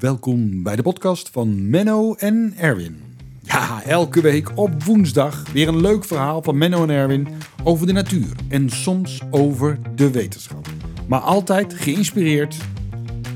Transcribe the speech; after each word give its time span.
welkom 0.00 0.62
bij 0.62 0.76
de 0.76 0.82
podcast 0.82 1.28
van 1.28 1.70
Menno 1.70 2.14
en 2.14 2.54
Erwin. 2.56 3.02
Ja, 3.42 3.82
elke 3.82 4.20
week 4.20 4.58
op 4.58 4.82
woensdag 4.82 5.52
weer 5.52 5.68
een 5.68 5.80
leuk 5.80 6.04
verhaal 6.04 6.42
van 6.42 6.58
Menno 6.58 6.82
en 6.82 6.90
Erwin 6.90 7.28
over 7.64 7.86
de 7.86 7.92
natuur 7.92 8.36
en 8.48 8.70
soms 8.70 9.20
over 9.30 9.78
de 9.94 10.10
wetenschap. 10.10 10.66
Maar 11.08 11.20
altijd 11.20 11.74
geïnspireerd 11.74 12.56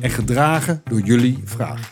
en 0.01 0.11
gedragen 0.11 0.83
door 0.85 1.01
jullie 1.01 1.41
vragen. 1.45 1.87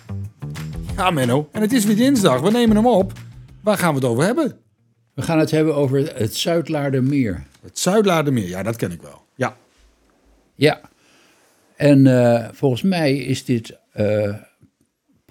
Ja, 0.96 1.10
Menno, 1.10 1.48
en 1.52 1.60
het 1.60 1.72
is 1.72 1.84
weer 1.84 1.96
dinsdag, 1.96 2.40
we 2.40 2.50
nemen 2.50 2.76
hem 2.76 2.86
op. 2.86 3.12
Waar 3.60 3.78
gaan 3.78 3.94
we 3.94 4.00
het 4.00 4.08
over 4.08 4.24
hebben? 4.24 4.56
We 5.14 5.22
gaan 5.22 5.38
het 5.38 5.50
hebben 5.50 5.74
over 5.74 6.16
het 6.16 6.36
Zuidlaardermeer. 6.36 7.46
Het 7.62 7.78
Zuidlaardermeer, 7.78 8.48
ja, 8.48 8.62
dat 8.62 8.76
ken 8.76 8.92
ik 8.92 9.02
wel. 9.02 9.24
Ja, 9.34 9.56
Ja, 10.54 10.80
en 11.76 12.06
eh, 12.06 12.48
volgens 12.52 12.82
mij 12.82 13.16
is 13.16 13.44
dit 13.44 13.78
eh, 13.92 14.34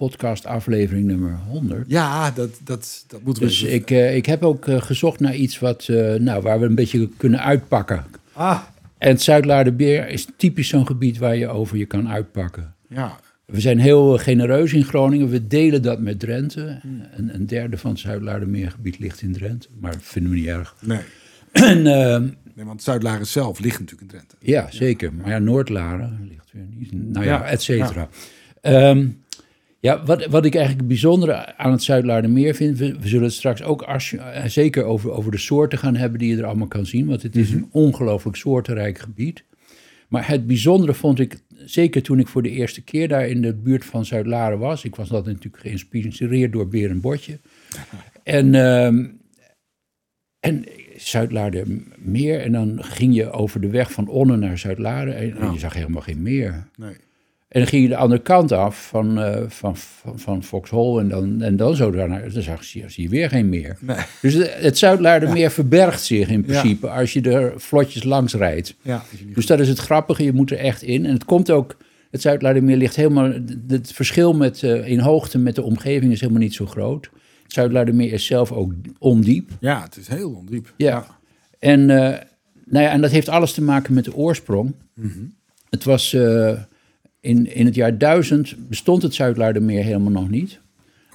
podcast 0.06 0.46
aflevering 0.46 1.06
nummer 1.06 1.38
100. 1.48 1.84
ja 1.90 2.30
dat, 2.30 2.50
dat, 2.64 3.04
dat 3.08 3.22
moeten 3.22 3.42
we 3.42 3.48
Dus 3.48 3.62
even- 3.62 3.74
ik, 3.74 3.90
eh, 3.90 4.16
ik 4.16 4.26
heb 4.26 4.42
ook 4.42 4.66
eh, 4.68 4.82
gezocht 4.82 5.20
naar 5.20 5.34
iets 5.34 5.58
wat, 5.58 5.86
eh, 5.88 6.14
nou, 6.14 6.42
waar 6.42 6.60
we 6.60 6.66
een 6.66 6.74
beetje 6.74 7.08
kunnen 7.16 7.40
uitpakken. 7.42 8.04
Ah, 8.32 8.60
En 8.98 9.08
het 9.08 9.22
Zuidlaardermeer 9.22 10.08
is 10.08 10.26
typisch 10.36 10.68
zo'n 10.68 10.86
gebied 10.86 11.18
waar 11.18 11.36
je 11.36 11.48
over 11.48 11.76
je 11.76 11.86
kan 11.86 12.08
uitpakken. 12.08 12.74
ja. 12.88 13.18
We 13.46 13.60
zijn 13.60 13.78
heel 13.78 14.18
genereus 14.18 14.72
in 14.72 14.84
Groningen. 14.84 15.28
We 15.28 15.46
delen 15.46 15.82
dat 15.82 16.00
met 16.00 16.18
Drenthe. 16.20 16.80
Een, 17.16 17.34
een 17.34 17.46
derde 17.46 17.78
van 17.78 17.90
het 17.90 18.00
Zuidlaardermeergebied 18.00 18.98
ligt 18.98 19.22
in 19.22 19.32
Drenthe. 19.32 19.68
Maar 19.80 19.92
dat 19.92 20.00
vinden 20.02 20.30
we 20.32 20.36
niet 20.38 20.46
erg. 20.46 20.74
Nee. 20.80 20.98
En, 21.52 21.82
nee, 22.54 22.64
want 22.66 22.82
Zuidlaren 22.82 23.26
zelf 23.26 23.58
ligt 23.60 23.78
natuurlijk 23.80 24.00
in 24.12 24.18
Drenthe. 24.18 24.36
Ja, 24.40 24.66
zeker. 24.70 25.12
Maar 25.12 25.28
ja, 25.30 25.38
Noordlaren 25.38 26.26
ligt 26.28 26.52
weer 26.52 26.66
niet. 26.78 26.92
Nou 27.12 27.24
ja, 27.24 27.32
Ja, 27.32 27.44
et 27.44 27.62
cetera. 27.62 28.08
Ehm, 28.60 29.06
ja, 29.82 30.04
wat, 30.04 30.26
wat 30.26 30.44
ik 30.44 30.54
eigenlijk 30.54 30.78
het 30.78 30.88
bijzondere 30.88 31.56
aan 31.56 31.72
het 31.72 31.82
Zuidlaardermeer 31.82 32.54
vind... 32.54 32.78
We, 32.78 32.98
we 32.98 33.08
zullen 33.08 33.24
het 33.24 33.32
straks 33.32 33.62
ook 33.62 33.82
als, 33.82 34.12
eh, 34.12 34.44
zeker 34.44 34.84
over, 34.84 35.10
over 35.10 35.30
de 35.30 35.38
soorten 35.38 35.78
gaan 35.78 35.96
hebben 35.96 36.18
die 36.18 36.30
je 36.30 36.36
er 36.36 36.44
allemaal 36.44 36.66
kan 36.66 36.86
zien. 36.86 37.06
Want 37.06 37.22
het 37.22 37.36
is 37.36 37.50
een 37.50 37.68
ongelooflijk 37.70 38.36
soortenrijk 38.36 38.98
gebied. 38.98 39.44
Maar 40.08 40.28
het 40.28 40.46
bijzondere 40.46 40.94
vond 40.94 41.18
ik, 41.18 41.38
zeker 41.56 42.02
toen 42.02 42.18
ik 42.18 42.28
voor 42.28 42.42
de 42.42 42.50
eerste 42.50 42.82
keer 42.82 43.08
daar 43.08 43.28
in 43.28 43.42
de 43.42 43.54
buurt 43.54 43.84
van 43.84 44.04
Zuidlaren 44.04 44.58
was... 44.58 44.84
Ik 44.84 44.96
was 44.96 45.12
altijd 45.12 45.34
natuurlijk 45.34 45.90
geïnspireerd 45.90 46.52
door 46.52 46.68
Beer 46.68 46.90
en 46.90 47.00
Botje. 47.00 47.38
En... 48.22 48.54
ehm, 48.54 49.04
en 50.40 50.64
Zuidlaardermeer. 50.96 52.40
En 52.40 52.52
dan 52.52 52.84
ging 52.84 53.14
je 53.14 53.30
over 53.30 53.60
de 53.60 53.70
weg 53.70 53.92
van 53.92 54.08
Onnen 54.08 54.38
naar 54.38 54.58
Zuidlaren. 54.58 55.16
En, 55.16 55.36
en 55.36 55.52
je 55.52 55.58
zag 55.58 55.74
helemaal 55.74 56.02
geen 56.02 56.22
meer. 56.22 56.68
Nee. 56.76 56.96
En 57.52 57.60
dan 57.60 57.68
ging 57.68 57.82
je 57.82 57.88
de 57.88 57.96
andere 57.96 58.22
kant 58.22 58.52
af 58.52 58.86
van, 58.88 59.20
eh 59.20 59.42
van, 59.48 59.76
van, 59.76 60.18
van 60.18 60.42
Foxhol. 60.42 61.00
En 61.00 61.08
dan, 61.08 61.42
en 61.42 61.56
dan 61.56 61.76
zo 61.76 61.90
daarna. 61.90 62.18
Dan 62.28 62.42
zag 62.42 62.64
je, 62.64 62.84
zie 62.86 63.02
je 63.02 63.08
weer 63.08 63.28
geen 63.28 63.48
meer. 63.48 63.76
Nee. 63.80 63.96
Dus 64.22 64.34
het, 64.34 64.54
het 64.54 64.78
Zuidlaardermeer 64.78 65.50
verbergt 65.50 66.02
zich 66.04 66.28
in 66.28 66.44
principe. 66.44 66.88
Als 66.88 67.12
je 67.12 67.20
er 67.22 67.52
vlotjes 67.60 68.02
langs 68.04 68.34
rijdt. 68.34 68.74
Ja, 68.82 69.02
Dus 69.34 69.46
dat 69.46 69.60
is 69.60 69.68
het 69.68 69.78
grappige, 69.78 70.24
je 70.24 70.32
moet 70.32 70.50
er 70.50 70.58
echt 70.58 70.82
in. 70.82 71.06
En 71.06 71.12
het 71.12 71.24
komt 71.24 71.50
ook, 71.50 71.76
het 72.10 72.20
Zuidlaardermeer 72.20 72.76
ligt 72.76 72.96
helemaal, 72.96 73.32
het- 73.68 73.92
verschil 73.92 74.34
met, 74.34 74.62
eh, 74.62 74.88
in 74.88 74.98
hoogte 74.98 75.38
met 75.38 75.54
de 75.54 75.62
omgeving 75.62 76.12
is 76.12 76.20
helemaal 76.20 76.42
niet 76.42 76.54
zo 76.54 76.66
groot. 76.66 77.10
Het 77.42 77.52
Zuidlaardermeer 77.52 78.12
is 78.12 78.26
zelf 78.26 78.52
ook 78.52 78.72
ondiep. 78.98 79.50
Ja, 79.60 79.82
het 79.82 79.96
is 79.96 80.08
heel 80.08 80.30
ondiep. 80.30 80.72
Ja. 80.76 81.06
En, 81.58 81.90
eh, 81.90 82.18
nou 82.64 82.84
ja, 82.84 82.90
en 82.90 83.00
dat 83.00 83.10
heeft 83.10 83.28
alles 83.28 83.52
te 83.52 83.62
maken 83.62 83.94
met 83.94 84.04
de 84.04 84.14
oorsprong. 84.14 84.74
Het 85.70 85.84
was 85.84 86.16
in, 87.22 87.54
in 87.54 87.64
het 87.66 87.74
jaar 87.74 87.98
1000 87.98 88.54
bestond 88.68 89.02
het 89.02 89.14
Zuidlaardermeer 89.14 89.84
helemaal 89.84 90.12
nog 90.12 90.30
niet. 90.30 90.60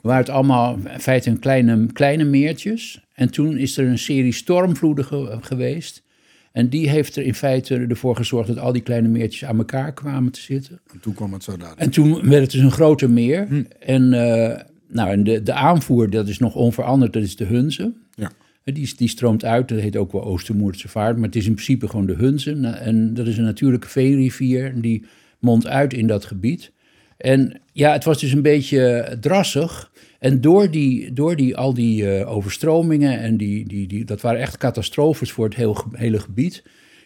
Waar 0.01 0.17
het 0.17 0.29
allemaal 0.29 0.77
in 0.93 0.99
feite 0.99 1.29
een 1.29 1.39
kleine, 1.39 1.85
kleine 1.93 2.23
meertjes. 2.23 3.01
En 3.13 3.31
toen 3.31 3.57
is 3.57 3.77
er 3.77 3.87
een 3.87 3.97
serie 3.99 4.31
stormvloeden 4.31 5.05
ge- 5.05 5.37
geweest. 5.41 6.03
En 6.51 6.69
die 6.69 6.89
heeft 6.89 7.15
er 7.15 7.23
in 7.23 7.33
feite 7.35 7.75
ervoor 7.89 8.15
gezorgd 8.15 8.47
dat 8.47 8.59
al 8.59 8.73
die 8.73 8.81
kleine 8.81 9.07
meertjes 9.07 9.45
aan 9.49 9.57
elkaar 9.57 9.93
kwamen 9.93 10.31
te 10.31 10.41
zitten. 10.41 10.79
En 10.93 10.99
toen 10.99 11.13
kwam 11.13 11.33
het 11.33 11.43
zo 11.43 11.57
daar. 11.57 11.73
En 11.77 11.89
toen 11.89 12.29
werd 12.29 12.41
het 12.41 12.51
dus 12.51 12.61
een 12.61 12.71
groter 12.71 13.09
meer. 13.09 13.47
En, 13.79 14.13
eh, 14.13 14.61
nou, 14.89 15.09
en 15.09 15.23
de, 15.23 15.43
de 15.43 15.53
aanvoer, 15.53 16.09
dat 16.09 16.27
is 16.27 16.39
nog 16.39 16.55
onveranderd, 16.55 17.13
dat 17.13 17.23
is 17.23 17.35
de 17.35 17.45
Hunze. 17.45 17.93
Ja. 18.15 18.31
Eh, 18.63 18.73
Die, 18.73 18.93
die 18.95 19.07
stroomt 19.09 19.45
uit, 19.45 19.67
dat 19.67 19.79
heet 19.79 19.95
ook 19.97 20.11
wel 20.11 20.23
Oostermoerdse 20.23 20.87
vaart, 20.87 21.15
maar 21.15 21.25
het 21.25 21.35
is 21.35 21.45
in 21.45 21.53
principe 21.53 21.87
gewoon 21.87 22.05
de 22.05 22.13
Hunze. 22.15 22.51
En 22.81 23.13
dat 23.13 23.27
is 23.27 23.37
een 23.37 23.43
natuurlijke 23.43 23.87
veerivier, 23.89 24.81
die 24.81 25.05
mondt 25.47 25.67
uit 25.67 25.93
in 25.93 26.07
dat 26.07 26.25
gebied. 26.25 26.71
En 27.17 27.61
ja, 27.73 27.91
het 27.91 28.03
was 28.03 28.19
dus 28.19 28.31
een 28.31 28.41
beetje 28.41 29.17
drassig. 29.21 29.91
En 30.19 30.41
door, 30.41 30.71
die, 30.71 31.13
door 31.13 31.35
die, 31.35 31.57
al 31.57 31.73
die 31.73 32.09
eh, 32.11 32.31
overstromingen, 32.31 33.19
en 33.19 33.37
die, 33.37 33.67
die, 33.67 33.87
die, 33.87 34.05
dat 34.05 34.21
waren 34.21 34.39
echt 34.39 34.57
catastrofes 34.57 35.31
voor 35.31 35.45
het 35.45 35.55
heel, 35.55 35.83
hele 35.91 36.19
gebied, 36.19 36.63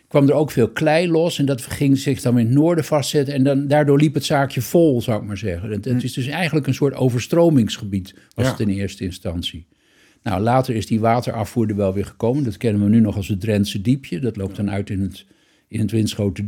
kwam 0.07 0.27
er 0.27 0.33
ook 0.33 0.51
veel 0.51 0.69
klei 0.69 1.09
los. 1.11 1.39
En 1.39 1.45
dat 1.45 1.61
ging 1.61 1.97
zich 1.97 2.21
dan 2.21 2.39
in 2.39 2.45
het 2.45 2.55
noorden 2.55 2.83
vastzetten. 2.83 3.33
En 3.33 3.43
dan, 3.43 3.67
daardoor 3.67 3.99
liep 3.99 4.13
het 4.13 4.25
zaakje 4.25 4.61
vol, 4.61 5.01
zou 5.01 5.21
ik 5.21 5.27
maar 5.27 5.37
zeggen. 5.37 5.69
Het, 5.71 5.85
het 5.85 6.03
is 6.03 6.13
dus 6.13 6.27
eigenlijk 6.27 6.67
een 6.67 6.73
soort 6.73 6.93
overstromingsgebied, 6.93 8.13
was 8.35 8.45
Ja. 8.45 8.51
het 8.51 8.59
in 8.59 8.69
eerste 8.69 9.03
instantie. 9.03 9.65
Nou, 10.23 10.41
later 10.41 10.75
is 10.75 10.85
die 10.87 10.99
waterafvoer 10.99 11.69
er 11.69 11.75
wel 11.75 11.93
weer 11.93 12.05
gekomen. 12.05 12.43
Dat 12.43 12.57
kennen 12.57 12.83
we 12.83 12.89
nu 12.89 12.99
nog 12.99 13.15
als 13.15 13.27
het 13.27 13.41
Drentse 13.41 13.81
Diepje. 13.81 14.19
Dat 14.19 14.35
loopt 14.35 14.55
dan 14.55 14.71
uit 14.71 14.89
in 14.89 15.01
het, 15.01 15.25
in 15.67 15.79
het 15.79 15.91
Winschoten 15.91 16.45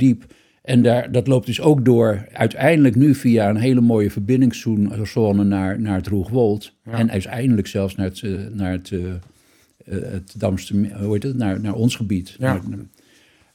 En 0.64 0.82
daar, 0.82 1.12
dat 1.12 1.28
loopt 1.28 1.46
dus 1.46 1.62
ook 1.62 1.86
door, 1.86 2.28
uiteindelijk 2.34 2.96
nu 2.96 3.16
via 3.16 3.50
een 3.50 3.56
hele 3.58 3.82
mooie 3.82 4.12
verbindingszone 4.12 5.44
naar, 5.44 5.80
naar 5.80 5.96
het 5.96 6.08
Roegwold. 6.08 6.74
En 6.84 7.12
uiteindelijk 7.12 7.68
zelfs 7.68 7.96
naar 7.96 8.06
het, 8.06 8.22
eh, 8.22 8.32
naar 8.52 8.72
het, 8.72 8.92
eh, 8.92 9.10
eh, 9.10 10.12
het 10.12 10.34
Damste, 10.38 10.76
Me- 10.76 10.94
hoe 11.04 11.14
heet 11.14 11.24
het, 11.24 11.38
naar, 11.38 11.60
naar 11.60 11.74
ons 11.74 11.96
gebied. 11.96 12.36
Ja. 12.40 12.62
Naar- 12.70 12.80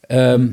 Ehm, 0.01 0.51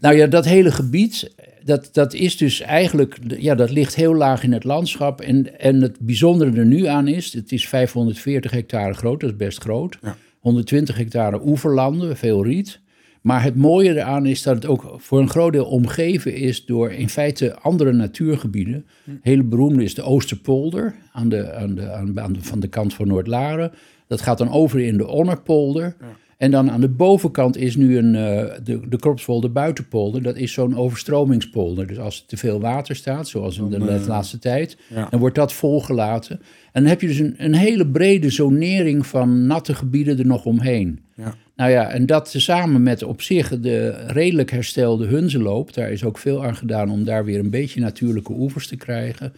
nou 0.00 0.14
ja, 0.16 0.26
dat 0.26 0.44
hele 0.44 0.70
gebied, 0.72 1.34
dat, 1.64 1.88
dat 1.92 2.14
is 2.14 2.36
dus 2.36 2.60
eigenlijk, 2.60 3.18
ja, 3.38 3.54
dat 3.54 3.70
ligt 3.70 3.94
heel 3.94 4.14
laag 4.14 4.42
in 4.42 4.52
het 4.52 4.64
landschap. 4.64 5.20
En, 5.20 5.60
en 5.60 5.80
het 5.82 5.98
bijzondere 6.00 6.58
er 6.58 6.66
nu 6.66 6.86
aan 6.86 7.08
is, 7.08 7.32
het 7.32 7.52
is 7.52 7.68
540 7.68 8.50
hectare 8.50 8.94
groot, 8.94 9.20
dat 9.20 9.30
is 9.30 9.36
best 9.36 9.60
groot. 9.60 9.98
Ja. 10.02 10.16
120 10.40 10.96
hectare 10.96 11.40
oeverlanden, 11.46 12.16
veel 12.16 12.44
riet. 12.44 12.80
Maar 13.26 13.42
het 13.42 13.56
mooie 13.56 13.90
eraan 13.90 14.26
is 14.26 14.42
dat 14.42 14.54
het 14.54 14.66
ook 14.66 14.94
voor 14.96 15.20
een 15.20 15.28
groot 15.28 15.52
deel 15.52 15.64
omgeven 15.64 16.34
is 16.34 16.64
door 16.64 16.90
in 16.90 17.08
feite 17.08 17.58
andere 17.58 17.92
natuurgebieden. 17.92 18.86
Hele 19.22 19.42
beroemde 19.42 19.84
is 19.84 19.94
de 19.94 20.02
Oosterpolder 20.02 20.94
aan 21.12 21.28
de, 21.28 21.54
aan 21.54 21.74
de, 21.74 21.92
aan, 21.92 22.20
aan 22.20 22.32
de, 22.32 22.42
van 22.42 22.60
de 22.60 22.68
kant 22.68 22.94
van 22.94 23.06
Noordlaren. 23.08 23.72
Dat 24.06 24.20
gaat 24.20 24.38
dan 24.38 24.50
over 24.50 24.80
in 24.80 24.96
de 24.96 25.06
Onnerpolder. 25.06 25.96
En 26.36 26.50
dan 26.50 26.70
aan 26.70 26.80
de 26.80 26.88
bovenkant 26.88 27.56
is 27.56 27.76
nu 27.76 27.98
een, 27.98 28.14
eh, 28.14 28.54
de, 28.64 28.88
de 28.88 28.98
Kropswolde 28.98 29.48
Buitenpolder. 29.48 30.22
Dat 30.22 30.36
is 30.36 30.52
zo'n 30.52 30.76
overstromingspolder. 30.76 31.86
Dus 31.86 31.98
als 31.98 32.20
er 32.20 32.26
te 32.26 32.36
veel 32.36 32.60
water 32.60 32.96
staat, 32.96 33.28
zoals 33.28 33.58
in 33.58 33.68
de 33.68 34.04
laatste 34.06 34.38
tijd, 34.38 34.78
ja. 34.88 35.08
dan 35.10 35.20
wordt 35.20 35.34
dat 35.34 35.52
volgelaten. 35.52 36.40
En 36.72 36.82
dan 36.82 36.90
heb 36.90 37.00
je 37.00 37.06
dus 37.06 37.18
een, 37.18 37.34
een 37.36 37.54
hele 37.54 37.86
brede 37.86 38.30
zonering 38.30 39.06
van 39.06 39.46
natte 39.46 39.74
gebieden 39.74 40.18
er 40.18 40.26
nog 40.26 40.44
omheen. 40.44 41.00
Ja. 41.14 41.34
Nou 41.56 41.70
ja, 41.70 41.90
en 41.90 42.06
dat 42.06 42.34
samen 42.36 42.82
met 42.82 43.02
op 43.02 43.22
zich 43.22 43.60
de 43.60 43.88
redelijk 44.06 44.50
herstelde 44.50 45.06
Hunzeloop, 45.06 45.74
daar 45.74 45.90
is 45.90 46.04
ook 46.04 46.18
veel 46.18 46.44
aan 46.44 46.56
gedaan 46.56 46.90
om 46.90 47.04
daar 47.04 47.24
weer 47.24 47.38
een 47.38 47.50
beetje 47.50 47.80
natuurlijke 47.80 48.32
oevers 48.32 48.66
te 48.66 48.76
krijgen, 48.76 49.32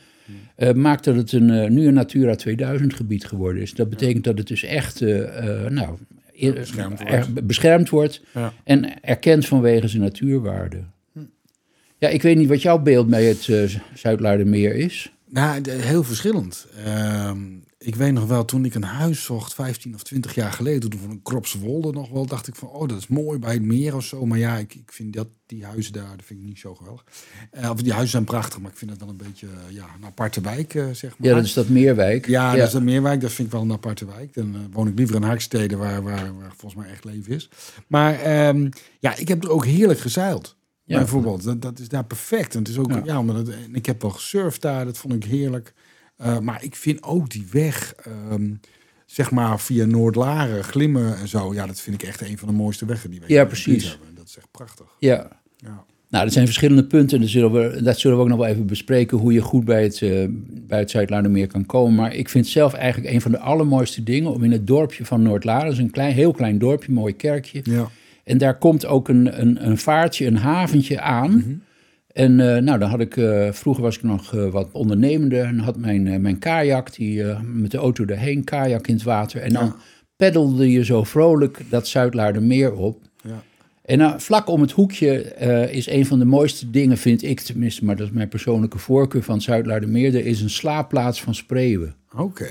eh, 0.56 0.72
maakt 0.72 1.04
dat 1.04 1.14
het 1.16 1.32
een, 1.32 1.50
eh, 1.50 1.68
nu 1.70 1.86
een 1.86 1.94
Natura 1.94 2.34
2000 2.34 2.94
gebied 2.94 3.24
geworden 3.24 3.62
is. 3.62 3.74
Dat 3.74 3.90
betekent 3.90 4.24
dat 4.24 4.38
het 4.38 4.46
dus 4.46 4.62
echt 4.64 5.00
eh, 5.02 5.66
nou, 5.66 5.96
beschermd 6.54 7.00
wordt. 7.00 7.12
er- 7.36 7.44
beschermd 7.44 7.88
wordt 7.88 8.22
Ja. 8.34 8.52
en 8.64 9.02
erkend 9.02 9.46
vanwege 9.46 9.88
zijn 9.88 10.02
natuurwaarde. 10.02 10.78
Ja, 11.98 12.08
ik 12.08 12.22
weet 12.22 12.36
niet 12.36 12.48
wat 12.48 12.62
jouw 12.62 12.78
beeld 12.78 13.08
bij 13.08 13.24
het 13.24 13.48
Zuidlaardermeer 13.94 14.74
is. 14.74 15.12
Nou, 15.30 15.70
heel 15.70 16.02
verschillend. 16.04 16.66
Ehm, 16.84 17.38
ik 17.78 17.94
weet 17.94 18.12
nog 18.12 18.26
wel, 18.26 18.44
toen 18.44 18.64
ik 18.64 18.74
een 18.74 18.82
huis 18.82 19.24
zocht, 19.24 19.54
15 19.54 19.94
of 19.94 20.02
20 20.02 20.34
jaar 20.34 20.52
geleden, 20.52 20.90
toen 20.90 21.00
van 21.00 21.10
een 21.10 21.22
Kropswolde 21.22 21.92
nog 21.92 22.10
wel, 22.10 22.26
dacht 22.26 22.46
ik 22.46 22.54
van, 22.54 22.68
oh, 22.68 22.88
dat 22.88 22.98
is 22.98 23.06
mooi 23.06 23.38
bij 23.38 23.52
het 23.52 23.62
meer 23.62 23.96
of 23.96 24.04
zo. 24.04 24.26
Maar 24.26 24.38
ja, 24.38 24.56
ik, 24.56 24.74
ik 24.74 24.92
vind 24.92 25.12
dat, 25.12 25.28
die 25.46 25.64
huizen 25.64 25.92
daar, 25.92 26.16
dat 26.16 26.24
vind 26.24 26.40
ik 26.40 26.46
niet 26.46 26.58
zo 26.58 26.74
geweldig. 26.74 27.04
Eh, 27.50 27.70
of 27.70 27.82
die 27.82 27.92
huizen 27.92 28.10
zijn 28.10 28.24
prachtig, 28.24 28.60
maar 28.60 28.70
ik 28.70 28.76
vind 28.76 28.90
het 28.90 29.00
wel 29.00 29.08
een 29.08 29.16
beetje, 29.16 29.46
eh, 29.46 29.74
ja, 29.74 29.86
een 29.96 30.04
aparte 30.04 30.40
wijk, 30.40 30.74
eh, 30.74 30.86
zeg 30.92 31.18
maar. 31.18 31.28
Ja, 31.28 31.34
dat 31.34 31.44
is 31.44 31.52
dat 31.52 31.68
Meerwijk. 31.68 32.26
Ja, 32.26 32.56
dat 32.56 32.68
is 32.68 32.74
een 32.74 32.84
meerwijk. 32.84 33.20
Dat 33.20 33.32
vind 33.32 33.48
ik 33.48 33.54
wel 33.54 33.62
een 33.62 33.72
aparte 33.72 34.06
wijk. 34.06 34.34
Dan 34.34 34.70
woon 34.72 34.88
ik 34.88 34.98
liever 34.98 35.16
in 35.16 35.22
Harkstede, 35.22 35.76
waar, 35.76 36.02
waar, 36.02 36.38
waar 36.38 36.52
volgens 36.56 36.82
mij 36.82 36.92
echt 36.92 37.04
leven 37.04 37.34
is. 37.34 37.48
Maar 37.86 38.20
ehm, 38.20 38.68
ja, 38.98 39.16
ik 39.16 39.28
heb 39.28 39.44
er 39.44 39.50
ook 39.50 39.64
heerlijk 39.64 40.00
gezeild. 40.00 40.56
Ja. 40.84 40.98
Bijvoorbeeld, 40.98 41.42
dat, 41.42 41.62
dat 41.62 41.78
is 41.78 41.88
daar 41.88 42.04
perfect. 42.04 42.52
En 42.52 42.58
het 42.58 42.68
is 42.68 42.78
ook, 42.78 43.00
ja, 43.04 43.24
het, 43.24 43.48
en 43.48 43.74
ik 43.74 43.86
heb 43.86 44.02
wel 44.02 44.10
gesurfd 44.10 44.62
daar, 44.62 44.84
dat 44.84 44.98
vond 44.98 45.14
ik 45.14 45.24
heerlijk. 45.24 45.74
Eh, 46.18 46.38
maar 46.38 46.64
ik 46.64 46.74
vind 46.76 47.02
ook 47.02 47.30
die 47.30 47.46
weg, 47.50 47.94
ehm, 48.04 48.50
zeg 49.06 49.30
maar 49.30 49.60
via 49.60 49.84
Noordlaren, 49.84 50.64
Glimmen 50.64 51.16
en 51.16 51.28
zo. 51.28 51.54
Ja, 51.54 51.66
dat 51.66 51.80
vind 51.80 52.02
ik 52.02 52.08
echt 52.08 52.20
een 52.20 52.38
van 52.38 52.48
de 52.48 52.54
mooiste 52.54 52.86
weggen 52.86 53.10
die 53.10 53.20
wij 53.20 53.28
Ja, 53.28 53.44
precies. 53.44 53.88
hebben. 53.90 54.14
Dat 54.14 54.26
is 54.28 54.36
echt 54.36 54.50
prachtig. 54.50 54.86
Ja, 54.98 55.28
Ja. 55.56 55.84
Nou, 56.10 56.24
er 56.24 56.32
zijn 56.32 56.44
verschillende 56.46 56.84
punten. 56.86 57.16
En 57.16 57.22
dat 57.22 57.32
zullen, 57.32 57.52
we, 57.52 57.82
dat 57.82 57.98
zullen 57.98 58.16
we 58.16 58.22
ook 58.22 58.28
nog 58.28 58.38
wel 58.38 58.46
even 58.46 58.66
bespreken. 58.66 59.18
Hoe 59.18 59.32
je 59.32 59.40
goed 59.40 59.64
bij 59.64 59.82
het, 59.82 60.00
uh, 60.00 60.26
bij 60.66 60.78
het 60.78 60.90
Zuidlaardermeer 60.90 61.46
kan 61.46 61.66
komen. 61.66 61.94
Maar 61.94 62.14
ik 62.14 62.28
vind 62.28 62.46
zelf 62.46 62.72
eigenlijk 62.74 63.12
een 63.14 63.20
van 63.20 63.30
de 63.30 63.38
allermooiste 63.38 64.02
dingen. 64.02 64.32
om 64.32 64.44
in 64.44 64.52
het 64.52 64.66
dorpje 64.66 65.04
van 65.04 65.22
Noordlaren. 65.22 65.64
Dat 65.64 65.72
is 65.72 65.78
een 65.78 65.90
klein, 65.90 66.14
heel 66.14 66.32
klein 66.32 66.58
dorpje, 66.58 66.92
mooi 66.92 67.16
kerkje. 67.16 67.60
Ja. 67.64 67.88
En 68.24 68.38
daar 68.38 68.58
komt 68.58 68.86
ook 68.86 69.08
een, 69.08 69.40
een, 69.40 69.66
een 69.66 69.78
vaartje, 69.78 70.26
een 70.26 70.36
haventje 70.36 71.00
aan. 71.00 71.30
Mhm. 71.30 71.54
En 72.12 72.38
uh, 72.38 72.56
nou, 72.56 72.78
dan 72.78 72.90
had 72.90 73.00
ik, 73.00 73.16
uh, 73.16 73.52
vroeger 73.52 73.82
was 73.82 73.96
ik 73.96 74.02
nog 74.02 74.32
uh, 74.32 74.50
wat 74.50 74.68
ondernemender 74.72 75.44
en 75.44 75.58
had 75.58 75.76
mijn, 75.76 76.20
mijn 76.22 76.38
kajak, 76.38 76.94
die 76.94 77.24
met 77.42 77.70
de 77.70 77.78
auto 77.78 78.04
erheen, 78.04 78.44
kajak 78.44 78.86
in 78.86 78.94
het 78.94 79.02
water. 79.02 79.40
En 79.40 79.52
dan 79.52 79.64
Ja. 79.64 79.74
peddelde 80.16 80.70
je 80.70 80.84
zo 80.84 81.04
vrolijk 81.04 81.60
dat 81.68 81.88
Zuidlaardermeer 81.88 82.72
op. 82.74 83.02
Ja. 83.22 83.42
En 83.84 83.98
nou, 83.98 84.20
vlak 84.20 84.48
om 84.48 84.60
het 84.60 84.70
hoekje 84.70 85.22
eh, 85.22 85.74
is 85.74 85.88
een 85.88 86.06
van 86.06 86.18
de 86.18 86.24
mooiste 86.24 86.70
dingen, 86.70 86.96
vind 86.96 87.22
ik 87.22 87.40
tenminste, 87.40 87.84
maar 87.84 87.96
dat 87.96 88.06
is 88.06 88.12
mijn 88.12 88.28
persoonlijke 88.28 88.78
voorkeur 88.78 89.22
van 89.22 89.40
Zuidlaardermeer. 89.40 90.14
Er 90.14 90.26
is 90.26 90.40
een 90.40 90.50
slaapplaats 90.50 91.22
van 91.22 91.34
spreeuwen. 91.34 91.94
Oké. 92.16 92.48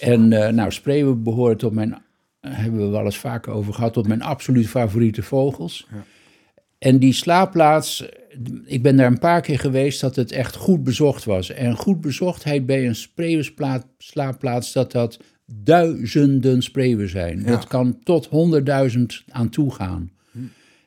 En 0.00 0.32
eh, 0.32 0.52
nou, 0.52 0.72
spreeuwen 0.72 1.22
behoren 1.22 1.56
tot 1.56 1.72
mijn, 1.72 1.92
eh, 2.40 2.50
hebben 2.54 2.80
we 2.80 2.86
wel 2.88 3.04
eens 3.04 3.18
vaker 3.18 3.52
over 3.52 3.74
gehad, 3.74 3.92
tot 3.92 4.08
mijn 4.08 4.22
absoluut 4.22 4.68
favoriete 4.68 5.22
vogels. 5.22 5.86
Ja. 5.90 6.04
En 6.78 6.98
die 6.98 7.12
slaapplaats, 7.12 8.08
ik 8.64 8.82
ben 8.82 8.96
daar 8.96 9.06
een 9.06 9.18
paar 9.18 9.40
keer 9.40 9.58
geweest 9.58 10.00
dat 10.00 10.16
het 10.16 10.32
echt 10.32 10.56
goed 10.56 10.84
bezocht 10.84 11.24
was. 11.24 11.50
En 11.50 11.76
goed 11.76 12.00
bezochtheid 12.00 12.66
bij 12.66 12.86
een 12.86 12.94
spreeuwenslaapplaats, 12.94 14.72
dat 14.72 14.92
dat 14.92 15.18
duizenden 15.46 16.62
spreeuwen 16.62 17.08
zijn. 17.08 17.38
Ja. 17.38 17.46
Dat 17.46 17.66
kan 17.66 17.98
tot 18.02 18.26
honderdduizend 18.26 19.24
aan 19.28 19.48
toe 19.48 19.74
gaan. 19.74 20.10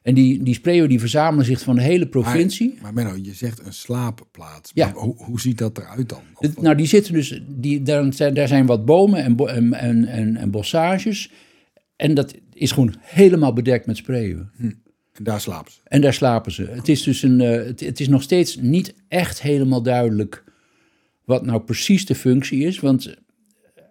En 0.03 0.13
die, 0.13 0.43
die 0.43 0.53
spreeuwen 0.53 0.89
die 0.89 0.99
verzamelen 0.99 1.45
zich 1.45 1.61
van 1.61 1.75
de 1.75 1.81
hele 1.81 2.07
provincie. 2.07 2.77
Maar 2.81 2.93
Menno, 2.93 3.15
je 3.21 3.33
zegt 3.33 3.65
een 3.65 3.73
slaapplaats. 3.73 4.71
Ja. 4.73 4.85
Maar 4.85 4.95
hoe, 4.95 5.15
hoe 5.17 5.39
ziet 5.39 5.57
dat 5.57 5.77
eruit 5.77 6.09
dan? 6.09 6.21
Of 6.35 6.61
nou, 6.61 6.75
die 6.75 6.85
zitten 6.85 7.13
dus, 7.13 7.41
die, 7.47 7.81
daar, 7.81 8.13
zijn, 8.13 8.33
daar 8.33 8.47
zijn 8.47 8.65
wat 8.65 8.85
bomen 8.85 9.23
en, 9.23 9.37
en, 9.37 9.73
en, 9.73 10.05
en, 10.05 10.35
en 10.35 10.51
bossages. 10.51 11.31
En 11.95 12.13
dat 12.13 12.35
is 12.53 12.71
gewoon 12.71 12.95
helemaal 12.99 13.53
bedekt 13.53 13.85
met 13.85 13.97
spreeuwen. 13.97 14.51
En 15.13 15.23
daar 15.23 15.41
slapen 15.41 15.71
ze. 15.71 15.79
En 15.83 16.01
daar 16.01 16.13
slapen 16.13 16.51
ze. 16.51 16.65
Het 16.65 16.87
is 16.87 17.03
dus 17.03 17.23
een, 17.23 17.41
eh, 17.41 17.65
het, 17.65 17.79
het 17.79 17.99
is 17.99 18.07
nog 18.07 18.21
steeds 18.21 18.55
niet 18.55 18.93
echt 19.07 19.41
helemaal 19.41 19.81
duidelijk 19.81 20.43
wat 21.25 21.45
nou 21.45 21.61
precies 21.61 22.05
de 22.05 22.15
functie 22.15 22.65
is. 22.65 22.79
Want 22.79 23.15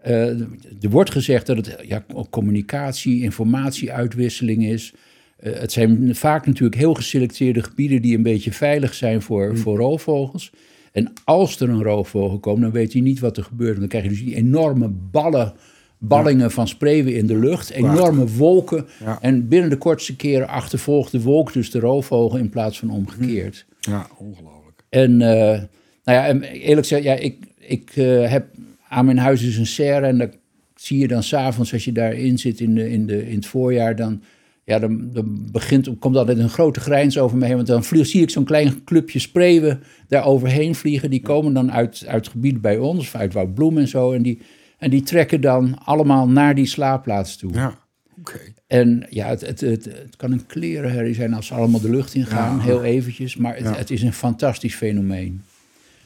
eh, 0.03 0.41
er 0.81 0.91
wordt 0.91 1.11
gezegd 1.11 1.47
dat 1.47 1.57
het 1.57 1.77
ja, 1.83 2.05
communicatie, 2.31 3.23
informatieuitwisseling 3.23 4.65
is. 4.65 4.93
Eh, 5.37 5.53
het 5.53 5.73
zijn 5.73 6.15
vaak 6.15 6.47
natuurlijk 6.47 6.81
heel 6.81 6.95
geselecteerde 6.95 7.63
gebieden 7.63 8.03
die 8.03 8.17
een 8.17 8.23
beetje 8.23 8.53
veilig 8.53 8.95
zijn 8.95 9.23
voor, 9.23 9.57
voor 9.59 9.79
roofvogels. 9.79 10.53
En 10.93 11.13
als 11.25 11.61
er 11.61 11.69
een 11.69 11.83
roofvogel 11.83 12.39
komt, 12.39 12.61
dan 12.61 12.71
weet 12.71 12.93
hij 12.93 13.03
niet 13.03 13.21
wat 13.21 13.37
er 13.37 13.45
gebeurt. 13.45 13.79
Dan 13.79 13.89
krijg 13.89 14.05
je 14.05 14.11
dus 14.11 14.25
die 14.25 14.37
enorme 14.37 14.89
ballen, 14.89 15.55
ballingen 16.05 16.51
van 16.51 16.69
spreeuwen 16.69 17.17
in 17.17 17.27
de 17.27 17.39
lucht. 17.39 17.71
Enorme 17.71 18.27
wolken. 18.27 18.87
En 19.21 19.49
binnen 19.49 19.71
de 19.71 19.77
kortste 19.77 20.17
keren 20.17 20.49
achtervolgt 20.49 21.13
de 21.13 21.23
wolk 21.23 21.53
dus 21.53 21.71
de 21.71 21.81
roofvogel 21.81 22.39
in 22.39 22.49
plaats 22.49 22.79
van 22.79 22.91
omgekeerd. 22.91 23.67
Ja, 23.81 24.07
ongelooflijk. 24.19 24.85
En, 24.89 25.21
eh, 25.21 25.61
nou 26.05 26.19
ja, 26.19 26.27
en 26.27 26.43
eerlijk 26.43 26.87
gezegd, 26.87 27.03
ja, 27.03 27.15
ik, 27.15 27.37
ik 27.59 27.91
eh, 27.95 28.31
heb 28.31 28.47
aan 28.89 29.05
mijn 29.05 29.19
huis 29.19 29.41
dus 29.41 29.57
een 29.57 29.67
serre 29.67 30.07
en 30.07 30.19
dat 30.19 30.37
zie 30.75 30.99
je 30.99 31.09
dan 31.09 31.23
s'avonds 31.23 31.73
als 31.73 31.85
je 31.85 31.93
daarin 31.93 32.39
zit 32.39 32.61
in, 32.61 32.75
de, 32.75 32.91
in, 32.91 33.07
de, 33.07 33.29
in 33.29 33.35
het 33.37 33.47
voorjaar, 33.47 33.97
dan, 33.97 34.23
ja, 34.65 34.79
dan, 34.79 35.11
dan 35.13 35.49
begint, 35.53 35.99
komt 35.99 36.17
altijd 36.17 36.39
een 36.39 36.49
grote 36.49 36.81
grijns 36.81 37.19
over 37.19 37.37
me 37.37 37.47
heen, 37.47 37.57
want 37.57 37.67
dan 37.67 37.85
vlieg, 37.85 38.07
zie 38.07 38.23
ik 38.23 38.31
zo'n 38.31 38.45
klein 38.45 38.85
clubje 38.85 39.19
spreeuwen 39.19 39.83
daar 40.09 40.25
overheen 40.25 40.75
vliegen. 40.75 41.11
Die 41.11 41.23
komen 41.23 41.53
dan 41.53 41.73
uit, 41.73 42.05
uit 42.07 42.29
gebieden 42.29 42.61
bij 42.61 42.79
ons, 42.79 42.99
of 42.99 43.15
uit 43.15 43.33
Woudbloem 43.33 43.79
en 43.79 43.89
zo, 43.89 44.13
en 44.13 44.23
die, 44.23 44.41
en 44.83 44.91
die 44.91 45.03
trekken 45.03 45.41
dan 45.41 45.79
allemaal 45.85 46.29
naar 46.29 46.55
die 46.55 46.67
slaapplaats 46.67 47.37
toe. 47.37 47.53
Ja, 47.53 47.75
oké. 48.19 48.39
En 48.67 49.07
ja, 49.11 49.29
het, 49.29 49.41
het, 49.41 49.61
het, 49.61 49.85
het 49.85 50.17
kan 50.17 50.33
een 50.33 50.47
klerenherrie 50.47 51.15
zijn 51.15 51.35
als 51.35 51.47
ze 51.47 51.55
allemaal 51.55 51.81
de 51.81 51.91
lucht 51.91 52.15
in 52.15 52.27
gaan, 52.27 52.57
Ja. 52.57 52.63
heel 52.63 52.83
eventjes. 52.85 53.37
Maar 53.37 53.55
het, 53.55 53.65
Ja. 53.65 53.75
het 53.77 53.91
is 53.91 54.03
een 54.03 54.13
fantastisch 54.13 54.75
fenomeen. 54.75 55.43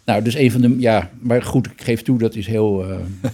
Nou, 0.04 0.22
dus 0.22 0.34
een 0.34 0.50
van 0.50 0.60
de, 0.60 0.76
ja, 0.78 1.10
maar 1.18 1.42
goed, 1.42 1.66
ik 1.66 1.82
geef 1.82 2.02
toe, 2.02 2.18
dat 2.18 2.34
is 2.34 2.46
heel, 2.46 2.90
eh, 2.90 2.98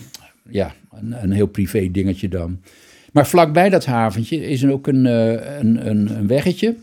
ja, 0.61 0.75
een, 0.93 1.23
een 1.23 1.33
heel 1.33 1.47
privé 1.47 1.89
dingetje 1.91 2.29
dan. 2.29 2.61
Maar 3.13 3.27
vlakbij 3.27 3.69
dat 3.69 3.85
haventje 3.85 4.37
is 4.49 4.63
er 4.63 4.73
ook 4.73 4.87
een, 4.87 5.07
eh, 5.07 5.59
een, 5.61 5.89
een, 5.91 6.17
een 6.17 6.27
weggetje. 6.27 6.77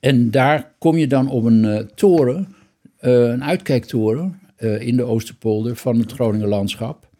En 0.00 0.30
daar 0.30 0.72
kom 0.78 0.96
je 0.96 1.06
dan 1.06 1.28
op 1.28 1.44
een 1.44 1.64
eh, 1.64 1.78
toren, 1.94 2.54
een 2.98 3.44
uitkijktoren 3.44 4.38
in 4.78 4.96
de 4.96 5.02
Oosterpolder 5.04 5.76
van 5.76 5.98
het 5.98 6.12
Groninger 6.12 6.48
landschap. 6.48 7.12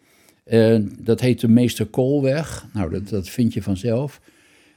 Eh, 0.45 0.77
dat 0.99 1.21
heet 1.21 1.39
de 1.39 1.47
Meester 1.47 1.85
Koolweg. 1.85 2.67
Nou, 2.73 2.89
dat, 2.89 3.09
dat 3.09 3.29
vind 3.29 3.53
je 3.53 3.61
vanzelf. 3.61 4.21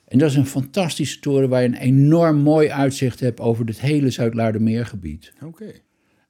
En 0.04 0.18
dat 0.18 0.30
is 0.30 0.36
een 0.36 0.46
fantastische 0.46 1.20
toren 1.20 1.48
waar 1.48 1.62
je 1.62 1.68
een 1.68 1.74
enorm 1.74 2.36
mooi 2.36 2.70
uitzicht 2.70 3.20
hebt 3.20 3.40
over 3.40 3.66
het 3.66 3.80
hele 3.80 4.10
Zuid-Laardermeergebied. 4.10 5.32
Oké. 5.44 5.72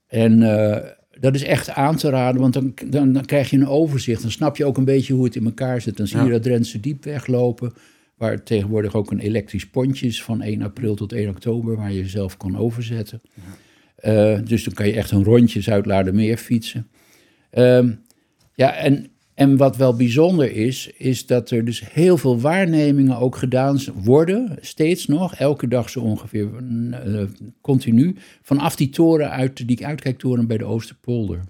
En 0.06 0.42
eh, 0.42 0.90
dat 1.20 1.34
is 1.34 1.42
echt 1.42 1.70
aan 1.70 1.96
te 1.96 2.10
raden, 2.10 2.40
want 2.40 2.52
dan, 2.52 2.74
dan, 2.86 3.12
dan 3.12 3.24
krijg 3.24 3.50
je 3.50 3.56
een 3.56 3.68
overzicht. 3.68 4.22
Dan 4.22 4.30
snap 4.30 4.56
je 4.56 4.64
ook 4.64 4.76
een 4.76 4.84
beetje 4.84 5.14
hoe 5.14 5.24
het 5.24 5.36
in 5.36 5.44
elkaar 5.44 5.80
zit. 5.80 5.96
Dan 5.96 6.06
zie 6.06 6.22
je 6.22 6.30
dat 6.30 6.42
Drentse 6.42 6.80
Diep 6.80 7.04
weglopen, 7.04 7.72
waar 8.16 8.42
tegenwoordig 8.42 8.94
ook 8.94 9.10
een 9.10 9.18
elektrisch 9.18 9.66
pontje 9.66 10.06
is 10.06 10.22
van 10.22 10.42
1 10.42 10.62
april 10.62 10.94
tot 10.94 11.12
1 11.12 11.28
oktober, 11.28 11.76
waar 11.76 11.92
je 11.92 12.08
zelf 12.08 12.36
kan 12.36 12.56
overzetten. 12.56 13.20
Eh, 13.96 14.38
dus 14.44 14.64
dan 14.64 14.74
kan 14.74 14.86
je 14.86 14.92
echt 14.92 15.10
een 15.10 15.24
rondje 15.24 15.60
Zuid-Laardermeer 15.60 16.36
fietsen. 16.36 16.88
Ehm, 17.50 17.92
ja, 18.54 18.74
en, 18.74 19.10
en 19.38 19.56
wat 19.56 19.76
wel 19.76 19.96
bijzonder 19.96 20.52
is, 20.52 20.90
is 20.96 21.26
dat 21.26 21.50
er 21.50 21.64
dus 21.64 21.92
heel 21.92 22.16
veel 22.16 22.40
waarnemingen 22.40 23.16
ook 23.16 23.36
gedaan 23.36 23.78
worden, 23.94 24.56
steeds 24.60 25.06
nog, 25.06 25.34
elke 25.34 25.68
dag 25.68 25.90
zo 25.90 26.00
ongeveer, 26.00 26.48
eh, 26.90 27.22
continu, 27.60 28.16
vanaf 28.42 28.76
die 28.76 28.88
toren 28.88 29.30
uit, 29.30 29.68
die 29.68 29.86
uitkijktoren 29.86 30.46
bij 30.46 30.58
de 30.58 30.64
Oosterpolder. 30.64 31.40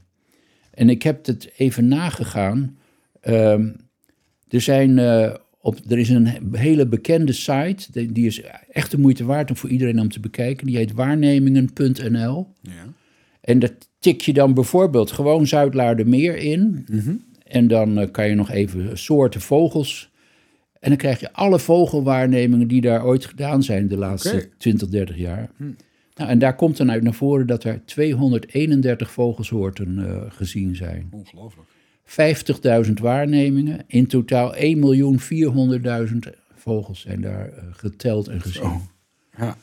En 0.71 0.89
ik 0.89 1.03
heb 1.03 1.27
het 1.27 1.51
even 1.57 1.89
nagegaan. 1.89 2.79
Ehm, 3.21 3.71
er, 4.49 4.61
zijn, 4.61 4.99
eh, 4.99 5.35
op, 5.61 5.79
er 5.89 5.99
is 5.99 6.09
een 6.09 6.53
hele 6.53 6.87
bekende 6.87 7.33
site, 7.33 7.93
die, 7.93 8.13
die 8.13 8.27
is 8.27 8.43
echt 8.71 8.91
de 8.91 8.99
moeite 8.99 9.25
waard 9.25 9.51
om 9.51 9.57
voor 9.57 9.71
iedereen 9.71 10.01
om 10.01 10.09
te 10.09 10.21
bekijken. 10.21 10.67
Die 10.67 10.77
heet 10.77 10.93
waarnemingen.nl. 10.93 12.47
Ja. 12.63 12.93
En 13.41 13.59
dat 13.59 13.73
tik 13.99 14.21
je 14.21 14.33
dan 14.33 14.55
bijvoorbeeld 14.55 15.11
gewoon 15.11 15.47
Zuidlaardermeer 15.47 16.37
in. 16.37 16.87
Mhm. 16.89 17.15
En 17.49 17.69
dan 17.69 17.99
eh, 17.99 18.11
kan 18.11 18.29
je 18.29 18.35
nog 18.35 18.51
even 18.51 18.99
soorten 18.99 19.41
vogels. 19.41 20.11
En 20.81 20.89
dan 20.89 20.99
krijg 20.99 21.21
je 21.21 21.33
alle 21.33 21.59
vogelwaarnemingen 21.59 22.69
die 22.69 22.81
daar 22.81 23.05
ooit 23.05 23.27
gedaan 23.27 23.63
zijn 23.63 23.89
de 23.89 23.97
laatste 23.97 24.35
Oké. 24.35 24.49
20, 24.59 24.89
30 24.89 25.17
jaar. 25.17 25.51
Nou, 26.15 26.31
en 26.31 26.39
daar 26.39 26.57
komt 26.57 26.77
dan 26.77 26.91
uit 26.91 27.03
naar 27.03 27.15
voren 27.15 27.47
dat 27.47 27.65
er 27.65 27.81
231 27.85 29.11
vogelsoorten 29.11 29.99
eh, 30.09 30.23
gezien 30.29 30.77
zijn. 30.77 31.09
Ongelooflijk. 31.11 31.69
50.000 32.87 32.93
waarnemingen. 32.93 33.85
In 33.87 34.07
totaal 34.07 34.55
1.400.000 34.55 36.19
vogels 36.55 37.01
zijn 37.01 37.21
daar 37.21 37.49
eh, 37.49 37.65
geteld 37.71 38.29
en 38.29 38.41
gezien. 38.41 38.81
Ja. 39.37 39.57